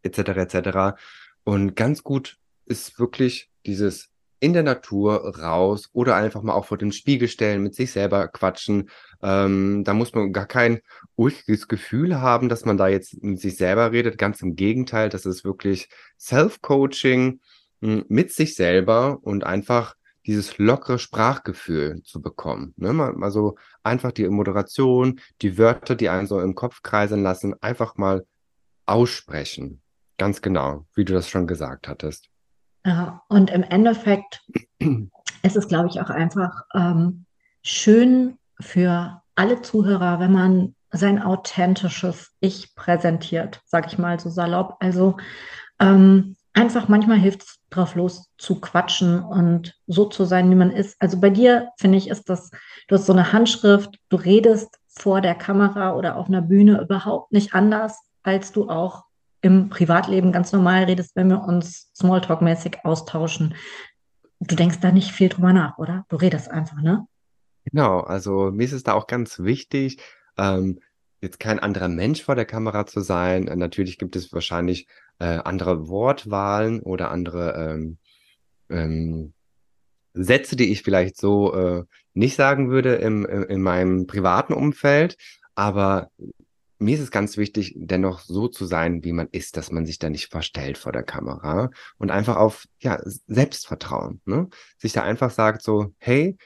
etc. 0.02 0.18
etc. 0.18 0.98
Und 1.44 1.76
ganz 1.76 2.02
gut 2.02 2.38
ist 2.66 2.98
wirklich 2.98 3.50
dieses 3.66 4.10
in 4.44 4.52
der 4.52 4.62
Natur 4.62 5.38
raus 5.38 5.88
oder 5.94 6.16
einfach 6.16 6.42
mal 6.42 6.52
auch 6.52 6.66
vor 6.66 6.76
den 6.76 6.92
Spiegel 6.92 7.28
stellen, 7.28 7.62
mit 7.62 7.74
sich 7.74 7.92
selber 7.92 8.28
quatschen. 8.28 8.90
Ähm, 9.22 9.84
da 9.84 9.94
muss 9.94 10.12
man 10.12 10.34
gar 10.34 10.44
kein 10.44 10.80
ulkiges 11.16 11.66
Gefühl 11.66 12.20
haben, 12.20 12.50
dass 12.50 12.66
man 12.66 12.76
da 12.76 12.88
jetzt 12.88 13.22
mit 13.22 13.40
sich 13.40 13.56
selber 13.56 13.90
redet. 13.92 14.18
Ganz 14.18 14.42
im 14.42 14.54
Gegenteil, 14.54 15.08
das 15.08 15.24
ist 15.24 15.44
wirklich 15.44 15.88
Self-Coaching 16.18 17.40
mh, 17.80 18.04
mit 18.08 18.32
sich 18.32 18.54
selber 18.54 19.18
und 19.22 19.44
einfach 19.44 19.94
dieses 20.26 20.58
lockere 20.58 20.98
Sprachgefühl 20.98 22.02
zu 22.02 22.22
bekommen. 22.22 22.74
Ne? 22.76 22.92
Mal, 22.92 23.12
mal 23.12 23.30
so 23.30 23.56
einfach 23.82 24.12
die 24.12 24.28
Moderation, 24.28 25.20
die 25.42 25.58
Wörter, 25.58 25.94
die 25.94 26.08
einen 26.08 26.26
so 26.26 26.40
im 26.40 26.54
Kopf 26.54 26.82
kreisen 26.82 27.22
lassen, 27.22 27.54
einfach 27.62 27.96
mal 27.96 28.24
aussprechen. 28.86 29.80
Ganz 30.16 30.42
genau, 30.42 30.86
wie 30.94 31.04
du 31.04 31.12
das 31.12 31.28
schon 31.28 31.46
gesagt 31.46 31.88
hattest. 31.88 32.28
Ja, 32.86 33.22
und 33.28 33.50
im 33.50 33.62
Endeffekt 33.62 34.42
ist 35.42 35.56
es, 35.56 35.68
glaube 35.68 35.88
ich, 35.88 36.00
auch 36.00 36.10
einfach 36.10 36.62
ähm, 36.74 37.26
schön 37.62 38.38
für 38.60 39.22
alle 39.34 39.62
Zuhörer, 39.62 40.20
wenn 40.20 40.32
man 40.32 40.74
sein 40.90 41.20
authentisches 41.20 42.32
Ich 42.40 42.74
präsentiert, 42.76 43.60
sag 43.64 43.86
ich 43.86 43.98
mal 43.98 44.20
so 44.20 44.30
salopp. 44.30 44.76
Also 44.80 45.16
ähm, 45.80 46.36
einfach 46.54 46.88
manchmal 46.88 47.18
hilft 47.18 47.42
es 47.42 47.58
drauf 47.70 47.94
los 47.94 48.30
zu 48.38 48.60
quatschen 48.60 49.22
und 49.22 49.74
so 49.86 50.06
zu 50.06 50.24
sein, 50.24 50.50
wie 50.50 50.54
man 50.54 50.70
ist. 50.70 50.96
Also 51.00 51.20
bei 51.20 51.30
dir, 51.30 51.70
finde 51.78 51.98
ich, 51.98 52.08
ist 52.08 52.30
das, 52.30 52.50
du 52.88 52.94
hast 52.94 53.06
so 53.06 53.12
eine 53.12 53.32
Handschrift, 53.32 53.98
du 54.08 54.16
redest 54.16 54.78
vor 54.88 55.20
der 55.20 55.34
Kamera 55.34 55.94
oder 55.94 56.16
auf 56.16 56.28
einer 56.28 56.42
Bühne 56.42 56.80
überhaupt 56.80 57.32
nicht 57.32 57.52
anders, 57.52 57.98
als 58.22 58.52
du 58.52 58.70
auch 58.70 59.04
im 59.42 59.68
Privatleben 59.68 60.32
ganz 60.32 60.52
normal 60.52 60.84
redest, 60.84 61.16
wenn 61.16 61.28
wir 61.28 61.42
uns 61.42 61.90
Smalltalk-mäßig 61.94 62.84
austauschen. 62.84 63.54
Du 64.40 64.54
denkst 64.54 64.78
da 64.80 64.90
nicht 64.90 65.12
viel 65.12 65.28
drüber 65.28 65.52
nach, 65.52 65.76
oder? 65.76 66.06
Du 66.08 66.16
redest 66.16 66.50
einfach, 66.50 66.80
ne? 66.80 67.06
Genau, 67.64 68.00
also 68.00 68.50
mir 68.50 68.64
ist 68.64 68.72
es 68.72 68.84
da 68.84 68.94
auch 68.94 69.06
ganz 69.06 69.40
wichtig, 69.40 69.98
ähm, 70.38 70.80
jetzt 71.24 71.40
kein 71.40 71.58
anderer 71.58 71.88
Mensch 71.88 72.22
vor 72.22 72.34
der 72.34 72.44
Kamera 72.44 72.86
zu 72.86 73.00
sein. 73.00 73.48
Äh, 73.48 73.56
natürlich 73.56 73.98
gibt 73.98 74.16
es 74.16 74.32
wahrscheinlich 74.32 74.86
äh, 75.18 75.24
andere 75.24 75.88
Wortwahlen 75.88 76.80
oder 76.80 77.10
andere 77.10 77.54
ähm, 77.72 77.98
ähm, 78.70 79.32
Sätze, 80.14 80.56
die 80.56 80.70
ich 80.70 80.82
vielleicht 80.82 81.16
so 81.16 81.54
äh, 81.54 81.84
nicht 82.14 82.36
sagen 82.36 82.70
würde 82.70 82.94
im, 82.96 83.26
im, 83.26 83.44
in 83.44 83.62
meinem 83.62 84.06
privaten 84.06 84.52
Umfeld, 84.52 85.16
aber 85.54 86.10
mir 86.78 86.94
ist 86.94 87.02
es 87.02 87.10
ganz 87.10 87.36
wichtig, 87.36 87.74
dennoch 87.76 88.20
so 88.20 88.48
zu 88.48 88.64
sein, 88.66 89.04
wie 89.04 89.12
man 89.12 89.28
ist, 89.30 89.56
dass 89.56 89.70
man 89.70 89.86
sich 89.86 89.98
da 89.98 90.10
nicht 90.10 90.30
verstellt 90.30 90.76
vor 90.76 90.92
der 90.92 91.02
Kamera 91.02 91.70
und 91.98 92.10
einfach 92.10 92.36
auf 92.36 92.66
ja, 92.80 93.00
Selbstvertrauen, 93.04 94.20
ne? 94.24 94.48
Sich 94.78 94.92
da 94.92 95.02
einfach 95.02 95.30
sagt 95.30 95.62
so, 95.62 95.94
hey, 95.98 96.36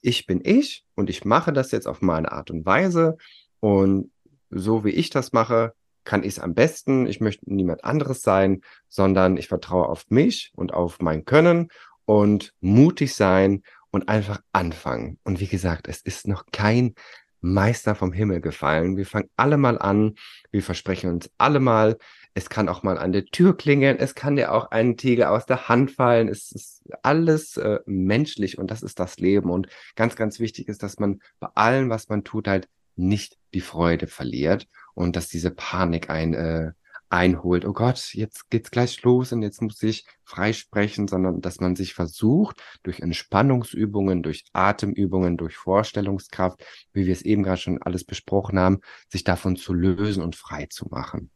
ich 0.00 0.26
bin 0.26 0.40
ich 0.44 0.84
und 0.94 1.10
ich 1.10 1.24
mache 1.24 1.52
das 1.52 1.70
jetzt 1.70 1.86
auf 1.86 2.02
meine 2.02 2.32
Art 2.32 2.50
und 2.50 2.64
Weise 2.66 3.16
und 3.60 4.10
so 4.54 4.84
wie 4.84 4.90
ich 4.90 5.10
das 5.10 5.32
mache, 5.32 5.74
kann 6.04 6.22
ich 6.22 6.34
es 6.34 6.38
am 6.38 6.54
besten. 6.54 7.06
Ich 7.06 7.20
möchte 7.20 7.52
niemand 7.52 7.84
anderes 7.84 8.22
sein, 8.22 8.60
sondern 8.88 9.36
ich 9.36 9.48
vertraue 9.48 9.88
auf 9.88 10.04
mich 10.10 10.52
und 10.54 10.72
auf 10.72 11.00
mein 11.00 11.24
Können 11.24 11.68
und 12.04 12.52
mutig 12.60 13.14
sein 13.14 13.62
und 13.90 14.08
einfach 14.08 14.40
anfangen. 14.52 15.18
Und 15.24 15.40
wie 15.40 15.46
gesagt, 15.46 15.88
es 15.88 16.00
ist 16.00 16.28
noch 16.28 16.46
kein 16.52 16.94
Meister 17.40 17.94
vom 17.94 18.12
Himmel 18.12 18.40
gefallen. 18.40 18.96
Wir 18.96 19.06
fangen 19.06 19.28
alle 19.36 19.56
mal 19.56 19.78
an. 19.78 20.14
Wir 20.50 20.62
versprechen 20.62 21.10
uns 21.10 21.30
alle 21.38 21.60
mal. 21.60 21.98
Es 22.32 22.48
kann 22.48 22.68
auch 22.68 22.82
mal 22.82 22.98
an 22.98 23.12
der 23.12 23.26
Tür 23.26 23.56
klingeln. 23.56 23.98
Es 23.98 24.14
kann 24.14 24.36
dir 24.36 24.52
auch 24.52 24.70
ein 24.70 24.96
Tiger 24.96 25.30
aus 25.30 25.46
der 25.46 25.68
Hand 25.68 25.92
fallen. 25.92 26.28
Es 26.28 26.50
ist 26.50 26.82
alles 27.02 27.56
äh, 27.56 27.80
menschlich 27.86 28.58
und 28.58 28.70
das 28.70 28.82
ist 28.82 28.98
das 28.98 29.18
Leben. 29.18 29.50
Und 29.50 29.68
ganz, 29.94 30.16
ganz 30.16 30.40
wichtig 30.40 30.68
ist, 30.68 30.82
dass 30.82 30.98
man 30.98 31.20
bei 31.38 31.48
allem, 31.54 31.90
was 31.90 32.08
man 32.08 32.24
tut, 32.24 32.48
halt 32.48 32.68
nicht 32.96 33.36
die 33.54 33.60
Freude 33.60 34.06
verliert 34.06 34.66
und 34.94 35.16
dass 35.16 35.28
diese 35.28 35.50
Panik 35.50 36.10
ein, 36.10 36.34
äh, 36.34 36.72
einholt. 37.14 37.64
Oh 37.64 37.72
Gott, 37.72 38.12
jetzt 38.14 38.50
geht's 38.50 38.70
gleich 38.70 39.02
los 39.02 39.32
und 39.32 39.42
jetzt 39.42 39.62
muss 39.62 39.80
ich 39.82 40.04
freisprechen, 40.24 41.06
sondern 41.06 41.40
dass 41.40 41.60
man 41.60 41.76
sich 41.76 41.94
versucht, 41.94 42.60
durch 42.82 43.00
Entspannungsübungen, 43.00 44.22
durch 44.22 44.44
Atemübungen, 44.52 45.36
durch 45.36 45.56
Vorstellungskraft, 45.56 46.64
wie 46.92 47.06
wir 47.06 47.12
es 47.12 47.22
eben 47.22 47.44
gerade 47.44 47.60
schon 47.60 47.80
alles 47.82 48.04
besprochen 48.04 48.58
haben, 48.58 48.80
sich 49.08 49.22
davon 49.22 49.56
zu 49.56 49.72
lösen 49.72 50.22
und 50.22 50.34
frei 50.34 50.66
zu 50.66 50.88
machen. 50.90 51.30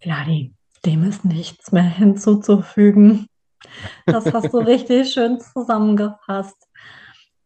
Vladi, 0.00 0.52
dem 0.84 1.04
ist 1.04 1.24
nichts 1.24 1.70
mehr 1.70 1.84
hinzuzufügen. 1.84 3.26
Das 4.06 4.32
hast 4.32 4.52
du 4.52 4.58
richtig 4.58 5.12
schön 5.12 5.40
zusammengefasst. 5.40 6.68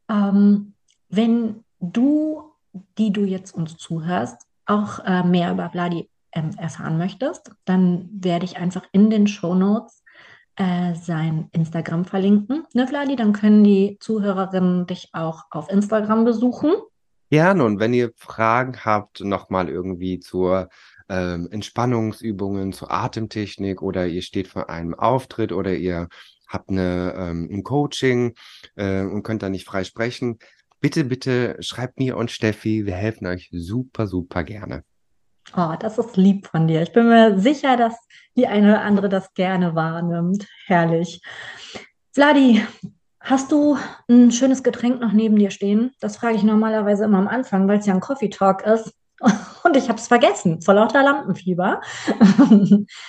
Ähm, 0.08 0.74
wenn 1.10 1.64
du, 1.80 2.52
die 2.98 3.12
du 3.12 3.24
jetzt 3.24 3.52
uns 3.52 3.76
zuhörst, 3.76 4.42
auch 4.66 4.98
äh, 5.04 5.22
mehr 5.22 5.52
über 5.52 5.70
Vladi 5.70 6.08
ähm, 6.32 6.50
erfahren 6.58 6.98
möchtest, 6.98 7.50
dann 7.64 8.08
werde 8.12 8.44
ich 8.44 8.56
einfach 8.56 8.82
in 8.92 9.10
den 9.10 9.26
Show 9.26 9.54
Notes 9.54 10.02
äh, 10.56 10.94
sein 10.94 11.48
Instagram 11.52 12.04
verlinken. 12.04 12.64
Ne, 12.74 12.86
Vladi? 12.86 13.16
Dann 13.16 13.32
können 13.32 13.64
die 13.64 13.96
Zuhörerinnen 14.00 14.86
dich 14.86 15.10
auch 15.12 15.44
auf 15.50 15.70
Instagram 15.70 16.24
besuchen. 16.24 16.72
Gerne. 17.30 17.64
Und 17.64 17.78
wenn 17.78 17.94
ihr 17.94 18.12
Fragen 18.16 18.84
habt, 18.84 19.20
nochmal 19.20 19.68
irgendwie 19.68 20.18
zur 20.18 20.68
ähm, 21.08 21.48
Entspannungsübungen, 21.50 22.72
zur 22.72 22.90
Atemtechnik 22.90 23.82
oder 23.82 24.06
ihr 24.06 24.22
steht 24.22 24.48
vor 24.48 24.68
einem 24.68 24.94
Auftritt 24.94 25.52
oder 25.52 25.74
ihr 25.74 26.08
habt 26.48 26.70
eine, 26.70 27.14
ähm, 27.16 27.48
ein 27.52 27.62
Coaching 27.62 28.34
äh, 28.76 29.02
und 29.02 29.22
könnt 29.22 29.42
da 29.42 29.50
nicht 29.50 29.66
frei 29.66 29.84
sprechen, 29.84 30.38
bitte, 30.80 31.04
bitte 31.04 31.56
schreibt 31.60 31.98
mir 31.98 32.16
und 32.16 32.30
Steffi. 32.30 32.86
Wir 32.86 32.94
helfen 32.94 33.26
euch 33.26 33.48
super, 33.52 34.06
super 34.06 34.44
gerne. 34.44 34.84
Oh, 35.56 35.74
das 35.78 35.98
ist 35.98 36.16
lieb 36.16 36.46
von 36.46 36.68
dir. 36.68 36.82
Ich 36.82 36.92
bin 36.92 37.08
mir 37.08 37.38
sicher, 37.38 37.76
dass 37.76 37.94
die 38.36 38.46
eine 38.46 38.68
oder 38.68 38.82
andere 38.82 39.08
das 39.08 39.32
gerne 39.34 39.74
wahrnimmt. 39.74 40.46
Herrlich. 40.66 41.22
Vladi, 42.12 42.64
hast 43.20 43.50
du 43.50 43.78
ein 44.08 44.30
schönes 44.30 44.62
Getränk 44.62 45.00
noch 45.00 45.12
neben 45.12 45.36
dir 45.36 45.50
stehen? 45.50 45.92
Das 46.00 46.18
frage 46.18 46.36
ich 46.36 46.42
normalerweise 46.42 47.04
immer 47.04 47.18
am 47.18 47.28
Anfang, 47.28 47.66
weil 47.66 47.78
es 47.78 47.86
ja 47.86 47.94
ein 47.94 48.00
Coffee 48.00 48.30
Talk 48.30 48.62
ist. 48.66 48.92
Und 49.64 49.76
ich 49.76 49.88
habe 49.88 49.98
es 49.98 50.06
vergessen, 50.06 50.60
vor 50.62 50.74
lauter 50.74 51.02
Lampenfieber. 51.02 51.80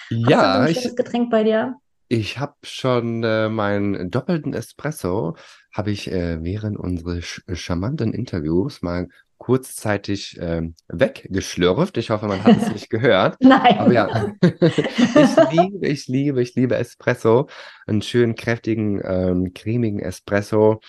Ja, 0.10 0.40
hast 0.54 0.56
du 0.56 0.62
ein 0.62 0.72
ich, 0.72 0.80
schönes 0.80 0.96
Getränk 0.96 1.30
bei 1.30 1.44
dir? 1.44 1.76
ich 2.10 2.40
habe 2.40 2.56
schon 2.64 3.24
äh, 3.24 3.50
meinen 3.50 4.10
doppelten 4.10 4.54
Espresso, 4.54 5.36
habe 5.72 5.92
ich 5.92 6.12
äh, 6.12 6.44
während 6.44 6.78
unseres 6.78 7.26
sch 7.26 7.44
charmanten 7.54 8.14
Interviews 8.14 8.82
mal 8.82 9.08
kurzzeitig 9.38 10.38
ähm, 10.40 10.76
weggeschlürft. 10.90 11.98
Ich 11.98 12.10
hoffe, 12.10 12.28
man 12.28 12.44
hat 12.44 12.58
es 12.58 12.70
nicht 12.74 12.90
gehört. 12.90 13.38
Aber 13.44 13.48
Nein. 13.48 13.92
ja, 13.92 14.34
ich 14.42 15.52
liebe, 15.52 15.88
ich 15.88 16.08
liebe, 16.08 16.42
ich 16.42 16.56
liebe 16.56 16.76
Espresso. 16.76 17.48
Einen 17.88 18.02
schönen, 18.02 18.36
kräftigen, 18.36 19.02
ähm, 19.04 19.54
cremigen 19.54 20.00
Espresso. 20.00 20.82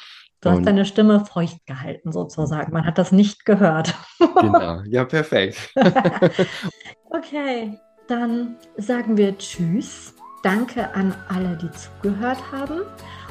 Du 0.43 0.51
hast 0.51 0.64
deine 0.64 0.87
Stimme 0.87 1.24
feucht 1.26 1.66
gehalten, 1.66 2.12
sozusagen. 2.12 2.72
Man 2.72 2.87
hat 2.87 2.97
das 2.97 3.12
nicht 3.12 3.45
gehört. 3.45 3.95
genau, 4.18 4.81
ja, 4.87 5.05
perfekt. 5.05 5.72
Okay, 7.11 7.78
dann 8.09 8.57
sagen 8.78 9.16
wir 9.16 9.37
Tschüss. 9.37 10.14
Danke 10.43 10.95
an 10.95 11.14
alle, 11.28 11.59
die 11.59 11.70
zugehört 11.72 12.39
haben. 12.51 12.81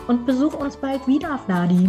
Und 0.10 0.26
besuch 0.26 0.56
uns 0.56 0.76
bald 0.76 1.06
wieder, 1.06 1.40
Vladi. 1.46 1.88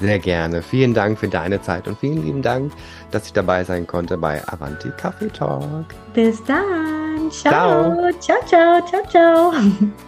Sehr 0.00 0.18
gerne. 0.18 0.62
Vielen 0.62 0.94
Dank 0.94 1.18
für 1.18 1.28
deine 1.28 1.60
Zeit 1.60 1.86
und 1.86 1.98
vielen 1.98 2.24
lieben 2.24 2.40
Dank, 2.40 2.72
dass 3.10 3.26
ich 3.26 3.34
dabei 3.34 3.64
sein 3.64 3.86
konnte 3.86 4.16
bei 4.16 4.42
Avanti 4.48 4.88
Kaffee 4.96 5.28
Talk. 5.28 5.84
Bis 6.14 6.42
dann. 6.44 7.30
Ciao. 7.30 8.10
Ciao, 8.18 8.38
ciao, 8.46 8.80
ciao, 8.86 9.02
ciao. 9.10 9.52